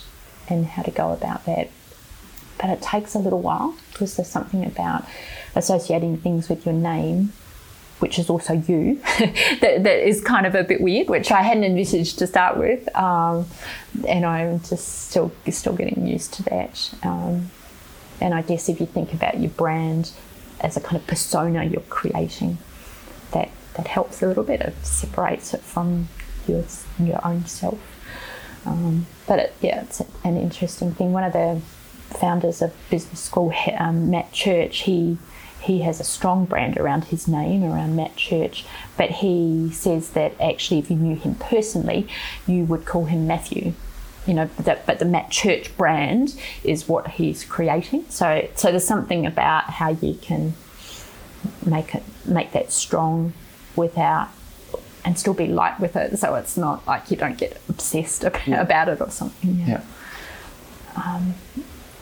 and 0.50 0.66
how 0.66 0.82
to 0.82 0.92
go 0.92 1.12
about 1.12 1.46
that 1.46 1.70
but 2.62 2.70
it 2.70 2.82
takes 2.82 3.16
a 3.16 3.20
little 3.20 3.42
while 3.42 3.76
because 3.92 4.16
there's 4.16 4.30
something 4.30 4.64
about 4.64 5.04
associating 5.56 6.18
things 6.18 6.48
with 6.48 6.66
your 6.66 6.76
name, 6.76 7.34
which 8.02 8.18
is 8.18 8.30
also 8.30 8.54
you, 8.54 8.96
that, 9.62 9.84
that 9.84 10.08
is 10.08 10.22
kind 10.22 10.46
of 10.46 10.56
a 10.56 10.64
bit 10.64 10.82
weird, 10.82 11.08
which 11.08 11.32
I 11.32 11.42
hadn't 11.42 11.64
envisaged 11.64 12.20
to 12.20 12.28
start 12.28 12.58
with, 12.58 12.94
um, 12.96 13.46
and 14.08 14.26
I'm 14.26 14.60
just 14.62 15.10
still 15.10 15.32
still 15.50 15.74
getting 15.74 16.08
used 16.08 16.34
to 16.36 16.44
that. 16.44 16.94
Um, 17.04 17.52
and 18.20 18.34
I 18.34 18.42
guess 18.42 18.70
if 18.70 18.80
you 18.80 18.86
think 18.86 19.14
about 19.14 19.40
your 19.40 19.52
brand 19.52 20.12
as 20.60 20.78
a 20.78 20.82
kind 20.82 20.96
of 20.98 21.08
persona 21.08 21.64
you're 21.64 21.82
creating, 21.82 22.58
that 23.32 23.50
that 23.76 23.88
helps 23.88 24.22
a 24.22 24.28
little 24.28 24.44
bit. 24.44 24.62
It 24.62 24.86
separates 24.86 25.54
it 25.54 25.62
from 25.62 26.08
your 26.48 26.64
your 27.00 27.26
own 27.26 27.46
self. 27.46 27.80
Um, 28.66 29.08
but 29.28 29.40
it, 29.40 29.56
yeah, 29.62 29.84
it's 29.84 30.02
an 30.24 30.38
interesting 30.38 30.94
thing. 30.94 31.14
One 31.14 31.24
of 31.24 31.34
the 31.34 31.62
founders 32.18 32.62
of 32.62 32.74
business 32.90 33.20
school, 33.20 33.54
um, 33.78 34.10
Matt 34.10 34.32
Church, 34.32 34.80
he 34.80 35.18
he 35.62 35.82
has 35.82 36.00
a 36.00 36.04
strong 36.04 36.46
brand 36.46 36.78
around 36.78 37.06
his 37.06 37.28
name, 37.28 37.64
around 37.64 37.96
Matt 37.96 38.16
Church. 38.16 38.66
But 38.98 39.10
he 39.12 39.70
says 39.72 40.12
that 40.12 40.34
actually, 40.42 40.80
if 40.80 40.90
you 40.90 40.98
knew 40.98 41.16
him 41.16 41.36
personally, 41.36 42.08
you 42.48 42.66
would 42.66 42.86
call 42.86 43.06
him 43.06 43.28
Matthew. 43.28 43.74
You 44.28 44.34
know, 44.36 44.50
but 44.56 44.66
the, 44.66 44.80
but 44.86 45.00
the 45.00 45.06
Matt 45.06 45.32
Church 45.32 45.76
brand 45.78 46.40
is 46.64 46.88
what 46.88 47.08
he's 47.12 47.44
creating. 47.44 48.06
So 48.10 48.48
so 48.56 48.70
there's 48.72 48.86
something 48.86 49.26
about 49.26 49.64
how 49.72 49.90
you 49.90 50.16
can 50.16 50.54
make 51.66 51.96
it 51.96 52.04
make 52.26 52.52
that 52.52 52.72
strong 52.72 53.34
without 53.76 54.30
and 55.04 55.18
still 55.18 55.34
be 55.34 55.48
light 55.48 55.80
with 55.80 55.96
it 55.96 56.16
so 56.20 56.36
it's 56.36 56.56
not 56.56 56.86
like 56.86 57.10
you 57.10 57.18
don't 57.18 57.38
get 57.40 57.60
obsessed 57.68 58.24
about, 58.24 58.48
Yeah. 58.48 58.62
about 58.62 58.90
it 58.90 59.02
or 59.02 59.10
something 59.10 59.56
yeah. 59.60 59.82
Yeah. 60.96 61.22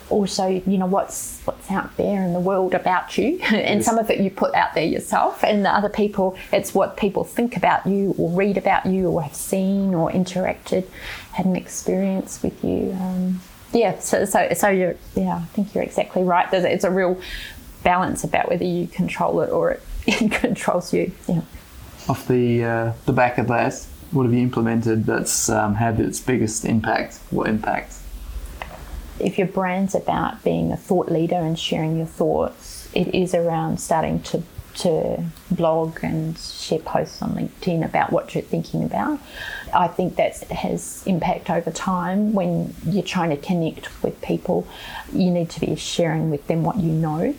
Also 0.10 0.48
you 0.48 0.78
know 0.78 0.86
what's 0.86 1.41
what's 1.45 1.69
out 1.72 1.95
there 1.98 2.24
in 2.24 2.34
the 2.34 2.39
world 2.39 2.74
about 2.74 3.17
you 3.17 3.39
and 3.43 3.80
Yes. 3.80 3.86
some 3.86 3.98
of 3.98 4.10
it 4.10 4.19
you 4.19 4.30
put 4.30 4.54
out 4.56 4.74
there 4.74 4.86
yourself 4.86 5.43
and 5.43 5.63
the 5.65 5.69
other 5.69 5.89
people 5.89 6.36
it's 6.52 6.74
what 6.74 6.98
people 6.98 7.24
think 7.24 7.56
about 7.56 7.86
you 7.86 8.15
or 8.17 8.30
read 8.32 8.58
about 8.58 8.86
you 8.86 9.08
or 9.10 9.22
have 9.24 9.36
seen 9.36 9.93
or 9.93 10.12
interacted 10.12 10.86
had 11.34 11.45
an 11.45 11.56
experience 11.56 12.41
with 12.43 12.63
you 12.63 12.91
um, 13.00 13.39
yeah 13.74 13.98
so 14.00 14.26
so 14.26 14.50
so 14.54 14.67
you're 14.69 14.95
yeah 15.15 15.36
i 15.38 15.45
think 15.54 15.74
you're 15.76 15.84
exactly 15.84 16.24
right 16.24 16.50
There's, 16.52 16.65
it's 16.65 16.84
a 16.84 16.91
real 16.91 17.19
balance 17.84 18.24
about 18.24 18.50
whether 18.50 18.65
you 18.65 18.88
control 18.88 19.41
it 19.41 19.50
or 19.52 19.80
it 20.08 20.32
controls 20.32 20.93
you 20.93 21.12
yeah 21.28 21.41
Off 22.08 22.28
the 22.28 22.63
uh, 22.63 22.93
the 23.06 23.13
back 23.13 23.38
of 23.38 23.48
that, 23.50 23.86
what 24.12 24.24
have 24.24 24.34
you 24.34 24.39
implemented 24.41 25.06
that's 25.06 25.48
um, 25.50 25.76
had 25.76 26.00
its 26.00 26.19
biggest 26.19 26.65
impact? 26.65 27.19
What 27.30 27.48
impact? 27.48 27.93
If 29.19 29.38
your 29.38 29.47
brand's 29.47 29.95
about 29.95 30.43
being 30.43 30.71
a 30.71 30.77
thought 30.77 31.12
leader 31.12 31.36
and 31.36 31.58
sharing 31.58 31.97
your 31.97 32.05
thoughts, 32.05 32.89
it 32.93 33.13
is 33.13 33.34
around 33.34 33.79
starting 33.79 34.21
to 34.23 34.43
to 34.75 35.21
blog 35.51 35.99
and 36.03 36.38
share 36.38 36.79
posts 36.79 37.21
on 37.21 37.32
LinkedIn 37.32 37.84
about 37.84 38.13
what 38.13 38.34
you're 38.34 38.41
thinking 38.41 38.84
about. 38.84 39.19
I 39.73 39.88
think 39.88 40.15
that 40.15 40.38
has 40.49 41.03
impact 41.05 41.49
over 41.49 41.69
time 41.69 42.34
when 42.34 42.73
you're 42.86 43.03
trying 43.03 43.32
to 43.32 43.38
connect 43.38 44.03
with 44.03 44.21
people. 44.21 44.67
You 45.12 45.32
need 45.32 45.49
to 45.51 45.60
be 45.60 45.75
sharing 45.75 46.29
with 46.29 46.47
them 46.47 46.63
what 46.63 46.77
you 46.77 46.91
know, 46.91 47.36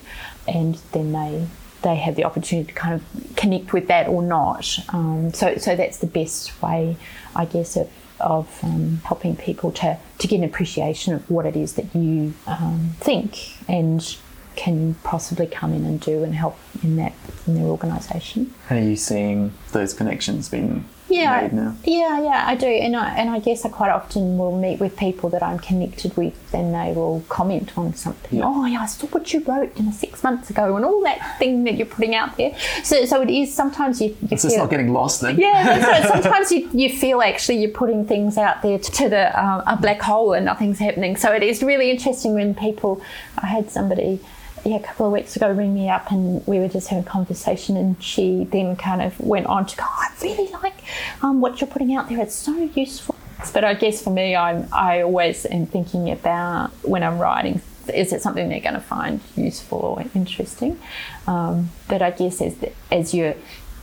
and 0.46 0.74
then 0.92 1.12
they 1.12 1.46
they 1.82 1.96
have 1.96 2.14
the 2.14 2.24
opportunity 2.24 2.70
to 2.70 2.74
kind 2.74 2.94
of 2.94 3.36
connect 3.36 3.72
with 3.72 3.88
that 3.88 4.06
or 4.06 4.22
not. 4.22 4.78
Um, 4.90 5.32
so 5.32 5.56
so 5.56 5.76
that's 5.76 5.98
the 5.98 6.06
best 6.06 6.60
way, 6.62 6.96
I 7.34 7.46
guess, 7.46 7.76
of 7.76 7.90
of 8.20 8.62
um, 8.62 9.00
helping 9.04 9.36
people 9.36 9.72
to, 9.72 9.98
to 10.18 10.28
get 10.28 10.36
an 10.36 10.44
appreciation 10.44 11.14
of 11.14 11.30
what 11.30 11.46
it 11.46 11.56
is 11.56 11.74
that 11.74 11.94
you 11.94 12.34
um, 12.46 12.90
think 12.98 13.56
and 13.68 14.16
can 14.56 14.94
possibly 15.04 15.46
come 15.46 15.72
in 15.72 15.84
and 15.84 16.00
do 16.00 16.22
and 16.22 16.34
help 16.34 16.58
in 16.82 16.96
that 16.96 17.14
in 17.46 17.54
their 17.54 17.64
organisation. 17.64 18.52
Are 18.68 18.78
you 18.78 18.96
seeing 18.96 19.52
those 19.72 19.94
connections 19.94 20.48
being 20.48 20.84
Yeah, 21.10 21.72
yeah, 21.84 22.20
yeah, 22.22 22.44
I 22.46 22.54
do, 22.54 22.66
and 22.66 22.96
I 22.96 23.14
and 23.16 23.30
I 23.30 23.38
guess 23.40 23.64
I 23.64 23.68
quite 23.68 23.90
often 23.90 24.38
will 24.38 24.56
meet 24.58 24.80
with 24.80 24.96
people 24.96 25.28
that 25.30 25.42
I'm 25.42 25.58
connected 25.58 26.16
with, 26.16 26.34
and 26.54 26.74
they 26.74 26.92
will 26.92 27.24
comment 27.28 27.76
on 27.76 27.94
something. 27.94 28.38
Yeah. 28.38 28.44
Oh, 28.46 28.64
yeah, 28.64 28.80
I 28.82 28.86
saw 28.86 29.06
what 29.08 29.32
you 29.32 29.40
wrote 29.40 29.76
you 29.76 29.84
know, 29.84 29.92
six 29.92 30.22
months 30.22 30.50
ago, 30.50 30.76
and 30.76 30.84
all 30.84 31.02
that 31.02 31.38
thing 31.38 31.64
that 31.64 31.74
you're 31.76 31.86
putting 31.86 32.14
out 32.14 32.36
there. 32.36 32.54
So, 32.84 33.04
so 33.04 33.22
it 33.22 33.30
is 33.30 33.52
sometimes 33.54 34.00
you, 34.00 34.08
you 34.08 34.28
It's 34.30 34.42
just 34.42 34.56
not 34.56 34.70
getting 34.70 34.92
lost 34.92 35.20
then. 35.20 35.38
yeah, 35.38 35.86
right. 35.86 36.04
Sometimes 36.06 36.52
you, 36.52 36.68
you 36.72 36.88
feel 36.88 37.22
actually 37.22 37.58
you're 37.58 37.70
putting 37.70 38.06
things 38.06 38.38
out 38.38 38.62
there 38.62 38.78
to 38.78 39.08
the 39.08 39.38
uh, 39.38 39.64
a 39.66 39.76
black 39.76 40.00
hole 40.00 40.32
and 40.32 40.46
nothing's 40.46 40.78
happening. 40.78 41.16
So 41.16 41.32
it 41.32 41.42
is 41.42 41.62
really 41.62 41.90
interesting 41.90 42.34
when 42.34 42.54
people. 42.54 43.02
I 43.38 43.46
had 43.46 43.70
somebody. 43.70 44.20
Yeah, 44.64 44.76
a 44.76 44.80
couple 44.82 45.06
of 45.06 45.12
weeks 45.12 45.36
ago, 45.36 45.50
ring 45.50 45.74
me 45.74 45.88
up 45.88 46.10
and 46.12 46.46
we 46.46 46.58
were 46.58 46.68
just 46.68 46.88
having 46.88 47.04
a 47.04 47.08
conversation, 47.08 47.76
and 47.76 48.02
she 48.02 48.44
then 48.44 48.76
kind 48.76 49.00
of 49.02 49.18
went 49.20 49.46
on 49.46 49.66
to 49.66 49.76
go, 49.76 49.84
"I 49.88 50.08
really 50.22 50.50
like 50.62 50.74
um, 51.22 51.40
what 51.40 51.60
you're 51.60 51.68
putting 51.70 51.94
out 51.94 52.08
there. 52.08 52.20
It's 52.20 52.34
so 52.34 52.56
useful." 52.74 53.14
But 53.54 53.64
I 53.64 53.72
guess 53.74 54.02
for 54.02 54.10
me, 54.10 54.36
I'm 54.36 54.68
I 54.72 55.00
always 55.02 55.46
am 55.46 55.66
thinking 55.66 56.10
about 56.10 56.70
when 56.82 57.02
I'm 57.02 57.18
writing 57.18 57.62
is 57.94 58.12
it 58.12 58.22
something 58.22 58.48
they're 58.48 58.60
going 58.60 58.74
to 58.74 58.80
find 58.80 59.20
useful 59.36 59.78
or 59.78 60.04
interesting? 60.14 60.78
Um, 61.26 61.70
but 61.88 62.02
I 62.02 62.10
guess 62.10 62.40
as 62.40 62.54
the, 62.56 62.72
as 62.92 63.14
you 63.14 63.34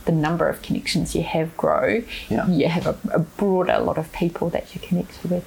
the 0.04 0.12
number 0.12 0.48
of 0.48 0.62
connections 0.62 1.14
you 1.14 1.22
have 1.22 1.54
grow, 1.58 2.02
Yeah. 2.30 2.48
you 2.48 2.66
have 2.68 2.86
a, 2.86 2.96
a 3.12 3.18
broader 3.18 3.78
lot 3.78 3.98
of 3.98 4.10
people 4.12 4.48
that 4.50 4.74
you're 4.74 4.82
connected 4.82 5.30
with. 5.30 5.46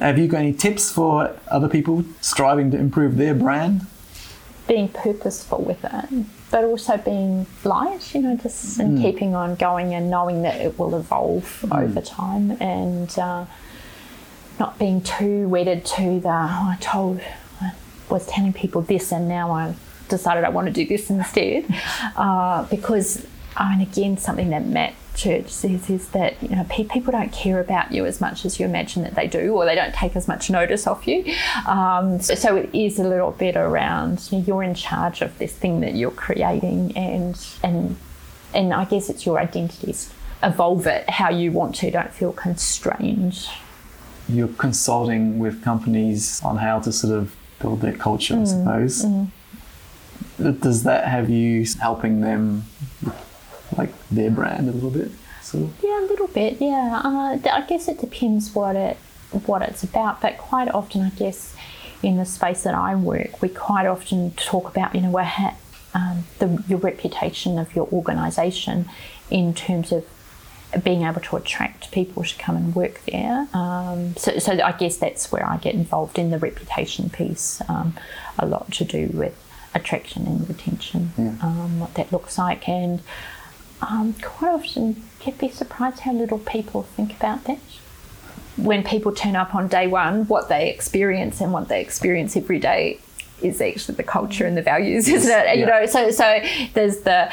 Have 0.00 0.18
you 0.18 0.26
got 0.26 0.38
any 0.38 0.52
tips 0.52 0.90
for 0.90 1.36
other 1.48 1.68
people 1.68 2.04
striving 2.20 2.72
to 2.72 2.78
improve 2.78 3.16
their 3.16 3.34
brand? 3.34 3.86
Being 4.66 4.88
purposeful 4.88 5.62
with 5.62 5.84
it, 5.84 6.26
but 6.50 6.64
also 6.64 6.96
being 6.96 7.46
light, 7.64 8.14
you 8.14 8.22
know, 8.22 8.36
just 8.36 8.78
and 8.78 8.98
keeping 9.00 9.34
on 9.34 9.56
going 9.56 9.94
and 9.94 10.08
knowing 10.08 10.42
that 10.42 10.60
it 10.60 10.78
will 10.78 10.94
evolve 10.94 11.64
over 11.72 12.00
time 12.00 12.56
and 12.60 13.18
uh, 13.18 13.44
not 14.60 14.78
being 14.78 15.00
too 15.02 15.48
wedded 15.48 15.84
to 15.84 16.20
the, 16.20 16.28
oh, 16.28 16.30
I 16.30 16.78
told, 16.80 17.20
I 17.60 17.72
was 18.08 18.26
telling 18.26 18.52
people 18.52 18.82
this 18.82 19.12
and 19.12 19.28
now 19.28 19.50
I 19.50 19.74
decided 20.08 20.44
I 20.44 20.50
want 20.50 20.68
to 20.68 20.72
do 20.72 20.86
this 20.86 21.10
instead. 21.10 21.64
Uh, 22.14 22.64
because, 22.64 23.26
I 23.56 23.74
mean, 23.74 23.88
again, 23.88 24.18
something 24.18 24.50
that 24.50 24.66
Matt 24.66 24.92
church 25.14 25.50
says 25.50 25.90
is 25.90 26.08
that 26.08 26.42
you 26.42 26.48
know 26.56 26.64
people 26.64 27.12
don't 27.12 27.32
care 27.32 27.60
about 27.60 27.92
you 27.92 28.06
as 28.06 28.20
much 28.20 28.44
as 28.44 28.58
you 28.58 28.66
imagine 28.66 29.02
that 29.02 29.14
they 29.14 29.26
do, 29.26 29.54
or 29.54 29.64
they 29.64 29.74
don't 29.74 29.94
take 29.94 30.16
as 30.16 30.28
much 30.28 30.50
notice 30.50 30.86
of 30.86 31.04
you. 31.04 31.34
Um, 31.66 32.20
so, 32.20 32.34
so, 32.34 32.56
it 32.56 32.70
is 32.72 32.98
a 32.98 33.04
little 33.04 33.32
bit 33.32 33.56
around 33.56 34.28
you 34.30 34.38
know, 34.38 34.44
you're 34.44 34.62
in 34.62 34.74
charge 34.74 35.22
of 35.22 35.36
this 35.38 35.52
thing 35.52 35.80
that 35.80 35.94
you're 35.94 36.10
creating, 36.10 36.96
and 36.96 37.38
and 37.62 37.96
and 38.54 38.72
I 38.72 38.84
guess 38.84 39.08
it's 39.08 39.26
your 39.26 39.38
identities. 39.38 40.12
Evolve 40.42 40.86
it 40.86 41.08
how 41.08 41.30
you 41.30 41.52
want 41.52 41.74
to. 41.76 41.90
Don't 41.90 42.12
feel 42.12 42.32
constrained. 42.32 43.48
You're 44.28 44.48
consulting 44.48 45.38
with 45.38 45.62
companies 45.62 46.40
on 46.42 46.56
how 46.56 46.80
to 46.80 46.92
sort 46.92 47.12
of 47.12 47.34
build 47.60 47.80
their 47.80 47.92
culture, 47.92 48.34
mm, 48.34 48.42
I 48.42 48.44
suppose. 48.44 49.04
Mm. 49.04 49.30
Does 50.60 50.82
that 50.84 51.06
have 51.06 51.30
you 51.30 51.64
helping 51.80 52.20
them 52.20 52.64
their 54.14 54.30
brand 54.30 54.68
a 54.68 54.72
little 54.72 54.90
bit? 54.90 55.10
So 55.42 55.70
yeah, 55.82 56.00
a 56.00 56.06
little 56.06 56.28
bit. 56.28 56.60
Yeah, 56.60 57.00
uh, 57.04 57.38
I 57.50 57.64
guess 57.68 57.88
it 57.88 58.00
depends 58.00 58.54
what 58.54 58.76
it 58.76 58.96
what 59.46 59.62
it's 59.62 59.82
about, 59.82 60.20
but 60.20 60.38
quite 60.38 60.68
often, 60.68 61.02
I 61.02 61.10
guess, 61.10 61.56
in 62.02 62.16
the 62.16 62.26
space 62.26 62.62
that 62.64 62.74
I 62.74 62.94
work, 62.94 63.40
we 63.40 63.48
quite 63.48 63.86
often 63.86 64.32
talk 64.32 64.68
about 64.68 64.94
you 64.94 65.00
know 65.00 65.16
ha- 65.18 65.56
um, 65.94 66.24
the, 66.38 66.62
your 66.68 66.78
reputation 66.78 67.58
of 67.58 67.74
your 67.74 67.88
organisation 67.92 68.88
in 69.30 69.54
terms 69.54 69.92
of 69.92 70.04
being 70.82 71.02
able 71.02 71.20
to 71.20 71.36
attract 71.36 71.90
people 71.92 72.24
to 72.24 72.34
come 72.38 72.56
and 72.56 72.74
work 72.74 73.02
there. 73.04 73.46
Um, 73.52 74.16
so, 74.16 74.38
so 74.38 74.52
I 74.52 74.72
guess 74.72 74.96
that's 74.96 75.30
where 75.30 75.46
I 75.46 75.58
get 75.58 75.74
involved 75.74 76.18
in 76.18 76.30
the 76.30 76.38
reputation 76.38 77.10
piece, 77.10 77.60
um, 77.68 77.94
a 78.38 78.46
lot 78.46 78.72
to 78.72 78.84
do 78.84 79.10
with 79.12 79.36
attraction 79.74 80.26
and 80.26 80.48
retention, 80.48 81.12
yeah. 81.18 81.34
um, 81.42 81.80
what 81.80 81.94
that 81.94 82.10
looks 82.10 82.38
like. 82.38 82.68
And 82.68 83.02
um, 83.82 84.14
quite 84.22 84.52
often 84.52 85.02
you'd 85.24 85.38
be 85.38 85.48
surprised 85.48 86.00
how 86.00 86.12
little 86.12 86.38
people 86.38 86.82
think 86.82 87.14
about 87.16 87.44
that. 87.44 87.58
When 88.56 88.84
people 88.84 89.12
turn 89.12 89.34
up 89.34 89.54
on 89.54 89.68
day 89.68 89.86
one, 89.86 90.26
what 90.26 90.48
they 90.48 90.70
experience 90.70 91.40
and 91.40 91.52
what 91.52 91.68
they 91.68 91.80
experience 91.80 92.36
every 92.36 92.58
day 92.58 93.00
is 93.40 93.60
actually 93.60 93.96
the 93.96 94.02
culture 94.02 94.46
and 94.46 94.56
the 94.56 94.62
values, 94.62 95.08
isn't 95.18 95.30
it? 95.30 95.46
Yeah. 95.46 95.54
You 95.54 95.66
know, 95.66 95.86
so 95.86 96.10
so 96.10 96.40
there's 96.74 97.00
the 97.00 97.32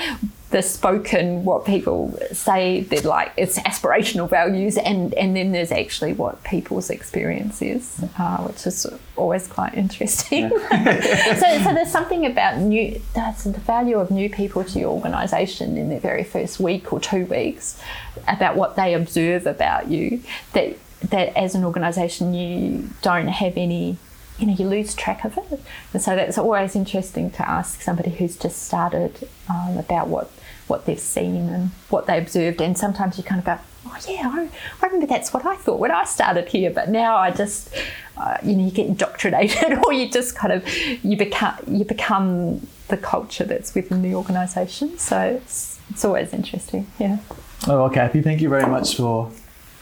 the 0.51 0.63
spoken 0.63 1.45
what 1.45 1.63
people 1.63 2.17
say 2.31 2.81
that 2.81 3.05
like 3.05 3.31
it's 3.37 3.59
aspirational 3.59 4.27
values 4.27 4.77
and 4.77 5.13
and 5.13 5.35
then 5.35 5.51
there's 5.51 5.71
actually 5.71 6.11
what 6.11 6.43
people's 6.43 6.89
experience 6.89 7.61
is 7.61 8.03
uh, 8.17 8.37
which 8.37 8.65
is 8.65 8.87
always 9.15 9.47
quite 9.47 9.73
interesting 9.75 10.49
yeah. 10.71 11.33
so, 11.35 11.63
so 11.63 11.73
there's 11.73 11.91
something 11.91 12.25
about 12.25 12.57
new 12.57 12.99
that's 13.13 13.43
the 13.43 13.59
value 13.59 13.99
of 13.99 14.09
new 14.09 14.29
people 14.29 14.63
to 14.63 14.79
your 14.79 14.89
organization 14.89 15.77
in 15.77 15.89
their 15.89 15.99
very 15.99 16.23
first 16.23 16.59
week 16.59 16.91
or 16.91 16.99
two 16.99 17.25
weeks 17.27 17.79
about 18.27 18.55
what 18.55 18.75
they 18.75 18.95
observe 18.95 19.45
about 19.45 19.87
you 19.87 20.21
that 20.53 20.75
that 21.01 21.35
as 21.37 21.53
an 21.53 21.63
organization 21.63 22.33
you 22.33 22.89
don't 23.01 23.27
have 23.27 23.55
any 23.55 23.97
you 24.39 24.47
know, 24.47 24.53
you 24.53 24.67
lose 24.67 24.95
track 24.95 25.25
of 25.25 25.37
it. 25.37 25.61
And 25.93 26.01
so 26.01 26.15
that's 26.15 26.37
always 26.37 26.75
interesting 26.75 27.29
to 27.31 27.47
ask 27.49 27.81
somebody 27.81 28.11
who's 28.11 28.37
just 28.37 28.63
started 28.63 29.27
um, 29.49 29.77
about 29.77 30.07
what, 30.07 30.31
what 30.69 30.85
they've 30.85 30.99
seen 30.99 31.49
and 31.49 31.71
what 31.89 32.05
they 32.05 32.17
observed. 32.17 32.61
And 32.61 32.77
sometimes 32.77 33.17
you 33.17 33.23
kind 33.23 33.39
of 33.39 33.45
go, 33.45 33.59
oh, 33.87 33.97
yeah, 34.07 34.31
I, 34.33 34.49
I 34.81 34.85
remember 34.85 35.07
that's 35.07 35.33
what 35.33 35.45
I 35.45 35.55
thought 35.55 35.79
when 35.79 35.91
I 35.91 36.03
started 36.05 36.47
here. 36.47 36.71
But 36.71 36.89
now 36.89 37.15
I 37.15 37.31
just, 37.31 37.73
uh, 38.17 38.37
you 38.43 38.55
know, 38.55 38.65
you 38.65 38.71
get 38.71 38.87
indoctrinated 38.87 39.79
or 39.85 39.93
you 39.93 40.09
just 40.09 40.35
kind 40.35 40.53
of, 40.53 40.67
you 41.03 41.17
become, 41.17 41.55
you 41.67 41.85
become 41.85 42.67
the 42.87 42.97
culture 42.97 43.45
that's 43.45 43.73
within 43.75 44.01
the 44.01 44.15
organisation. 44.15 44.97
So 44.97 45.19
it's, 45.41 45.79
it's 45.89 46.05
always 46.05 46.33
interesting, 46.33 46.87
yeah. 46.99 47.19
Oh, 47.67 47.81
well, 47.81 47.89
Cathy, 47.89 48.21
thank 48.21 48.41
you 48.41 48.49
very 48.49 48.65
much 48.65 48.95
for 48.95 49.31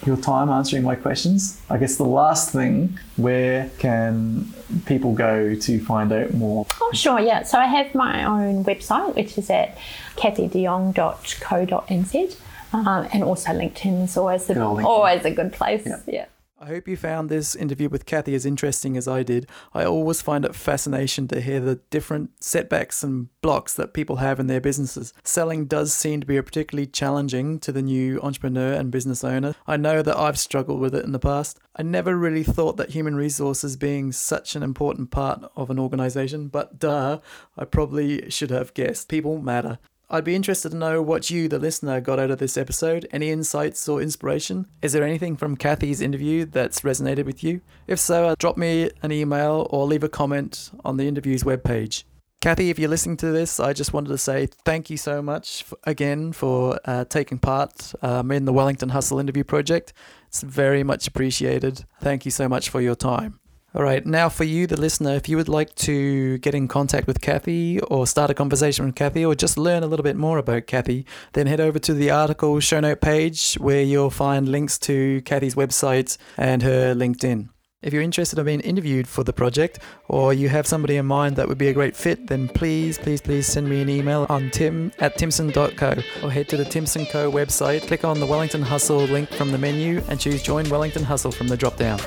your 0.05 0.17
time 0.17 0.49
answering 0.49 0.83
my 0.83 0.95
questions. 0.95 1.59
I 1.69 1.77
guess 1.77 1.95
the 1.97 2.05
last 2.05 2.51
thing, 2.51 2.99
where 3.15 3.69
can 3.79 4.53
people 4.85 5.13
go 5.13 5.55
to 5.55 5.79
find 5.83 6.11
out 6.11 6.33
more? 6.33 6.67
Oh, 6.81 6.91
sure, 6.93 7.19
yeah. 7.19 7.43
So 7.43 7.57
I 7.57 7.65
have 7.65 7.95
my 7.95 8.23
own 8.23 8.63
website, 8.63 9.15
which 9.15 9.35
is 9.37 9.49
at 9.49 9.77
kathydeyong.co.nz. 10.15 12.37
Um, 12.73 13.07
and 13.13 13.23
also 13.23 13.51
LinkedIn 13.51 14.03
is 14.03 14.17
always, 14.17 14.45
the, 14.45 14.61
always 14.61 15.23
a 15.25 15.31
good 15.31 15.53
place. 15.53 15.83
Yeah. 15.85 16.01
yeah. 16.05 16.25
I 16.59 16.65
hope 16.65 16.87
you 16.87 16.97
found 16.97 17.29
this 17.29 17.55
interview 17.55 17.87
with 17.87 18.07
Cathy 18.07 18.33
as 18.33 18.43
interesting 18.43 18.97
as 18.97 19.07
I 19.07 19.21
did. 19.21 19.47
I 19.75 19.85
always 19.85 20.23
find 20.23 20.43
it 20.43 20.55
fascination 20.55 21.27
to 21.27 21.39
hear 21.39 21.59
the 21.59 21.75
different 21.91 22.43
setbacks 22.43 23.03
and 23.03 23.29
blocks 23.41 23.75
that 23.75 23.93
people 23.93 24.15
have 24.15 24.39
in 24.39 24.47
their 24.47 24.59
businesses. 24.59 25.13
Selling 25.23 25.67
does 25.67 25.93
seem 25.93 26.19
to 26.19 26.25
be 26.25 26.35
a 26.35 26.41
particularly 26.41 26.87
challenging 26.87 27.59
to 27.59 27.71
the 27.71 27.83
new 27.83 28.19
entrepreneur 28.21 28.73
and 28.73 28.89
business 28.89 29.23
owner. 29.23 29.53
I 29.67 29.77
know 29.77 30.01
that 30.01 30.17
I've 30.17 30.39
struggled 30.39 30.79
with 30.79 30.95
it 30.95 31.05
in 31.05 31.11
the 31.11 31.19
past. 31.19 31.59
I 31.75 31.83
never 31.83 32.17
really 32.17 32.43
thought 32.43 32.77
that 32.77 32.89
human 32.89 33.15
resources 33.15 33.77
being 33.77 34.11
such 34.11 34.55
an 34.55 34.63
important 34.63 35.11
part 35.11 35.43
of 35.55 35.69
an 35.69 35.77
organization, 35.77 36.47
but 36.47 36.79
duh, 36.79 37.19
I 37.55 37.65
probably 37.65 38.31
should 38.31 38.49
have 38.49 38.73
guessed. 38.73 39.09
People 39.09 39.37
matter. 39.37 39.77
I'd 40.09 40.23
be 40.23 40.35
interested 40.35 40.69
to 40.69 40.77
know 40.77 41.01
what 41.01 41.29
you, 41.29 41.49
the 41.49 41.59
listener, 41.59 41.99
got 41.99 42.17
out 42.17 42.31
of 42.31 42.37
this 42.37 42.55
episode. 42.55 43.05
Any 43.11 43.29
insights 43.29 43.89
or 43.89 44.01
inspiration? 44.01 44.65
Is 44.81 44.93
there 44.93 45.03
anything 45.03 45.35
from 45.35 45.57
Cathy's 45.57 45.99
interview 45.99 46.45
that's 46.45 46.81
resonated 46.81 47.25
with 47.25 47.43
you? 47.43 47.59
If 47.87 47.99
so, 47.99 48.29
uh, 48.29 48.35
drop 48.39 48.55
me 48.55 48.89
an 49.01 49.11
email 49.11 49.67
or 49.69 49.85
leave 49.85 50.05
a 50.05 50.09
comment 50.09 50.71
on 50.85 50.95
the 50.95 51.09
interview's 51.09 51.43
webpage. 51.43 52.05
Cathy, 52.39 52.69
if 52.69 52.79
you're 52.79 52.89
listening 52.89 53.17
to 53.17 53.31
this, 53.31 53.59
I 53.59 53.73
just 53.73 53.91
wanted 53.91 54.09
to 54.09 54.17
say 54.17 54.45
thank 54.63 54.89
you 54.89 54.95
so 54.95 55.21
much 55.21 55.63
for, 55.63 55.77
again 55.83 56.31
for 56.31 56.79
uh, 56.85 57.03
taking 57.03 57.37
part 57.37 57.93
um, 58.01 58.31
in 58.31 58.45
the 58.45 58.53
Wellington 58.53 58.89
Hustle 58.89 59.19
interview 59.19 59.43
project. 59.43 59.91
It's 60.27 60.41
very 60.41 60.83
much 60.83 61.07
appreciated. 61.07 61.83
Thank 61.99 62.23
you 62.23 62.31
so 62.31 62.47
much 62.47 62.69
for 62.69 62.79
your 62.79 62.95
time. 62.95 63.41
All 63.77 63.83
right, 63.83 64.03
now 64.03 64.27
for 64.27 64.43
you, 64.43 64.65
the 64.65 64.81
listener, 64.81 65.13
if 65.13 65.29
you 65.29 65.37
would 65.37 65.47
like 65.47 65.75
to 65.75 66.39
get 66.39 66.55
in 66.55 66.67
contact 66.67 67.05
with 67.05 67.21
Cathy 67.21 67.79
or 67.81 68.07
start 68.07 68.31
a 68.31 68.33
conversation 68.33 68.87
with 68.87 68.95
Cathy 68.95 69.23
or 69.23 69.35
just 69.35 69.55
learn 69.55 69.83
a 69.83 69.85
little 69.85 70.03
bit 70.03 70.15
more 70.15 70.39
about 70.39 70.65
Cathy, 70.65 71.05
then 71.33 71.45
head 71.45 71.59
over 71.59 71.77
to 71.77 71.93
the 71.93 72.09
article 72.09 72.59
show 72.59 72.79
note 72.79 73.01
page 73.01 73.53
where 73.59 73.83
you'll 73.83 74.09
find 74.09 74.49
links 74.49 74.79
to 74.79 75.21
Cathy's 75.25 75.53
website 75.53 76.17
and 76.37 76.63
her 76.63 76.95
LinkedIn. 76.95 77.49
If 77.83 77.93
you're 77.93 78.01
interested 78.01 78.39
in 78.39 78.45
being 78.45 78.61
interviewed 78.61 79.07
for 79.07 79.23
the 79.23 79.31
project 79.31 79.77
or 80.07 80.33
you 80.33 80.49
have 80.49 80.65
somebody 80.65 80.95
in 80.97 81.05
mind 81.05 81.35
that 81.35 81.47
would 81.47 81.59
be 81.59 81.67
a 81.67 81.73
great 81.73 81.95
fit, 81.95 82.25
then 82.25 82.47
please, 82.47 82.97
please, 82.97 83.21
please 83.21 83.45
send 83.45 83.69
me 83.69 83.83
an 83.83 83.89
email 83.89 84.25
on 84.27 84.49
tim 84.49 84.91
at 84.97 85.19
timson.co 85.19 85.93
or 86.23 86.31
head 86.31 86.49
to 86.49 86.57
the 86.57 86.65
Timson 86.65 87.05
Co 87.05 87.31
website, 87.31 87.85
click 87.85 88.03
on 88.03 88.19
the 88.19 88.25
Wellington 88.25 88.63
Hustle 88.63 89.01
link 89.01 89.29
from 89.29 89.51
the 89.51 89.59
menu 89.59 90.01
and 90.07 90.19
choose 90.19 90.41
Join 90.41 90.67
Wellington 90.67 91.03
Hustle 91.03 91.31
from 91.31 91.47
the 91.47 91.55
drop 91.55 91.77
down. 91.77 91.99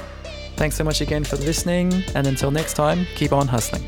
Thanks 0.60 0.76
so 0.76 0.84
much 0.84 1.00
again 1.00 1.24
for 1.24 1.36
listening, 1.36 1.90
and 2.14 2.26
until 2.26 2.50
next 2.50 2.74
time, 2.74 3.06
keep 3.14 3.32
on 3.32 3.48
hustling. 3.48 3.82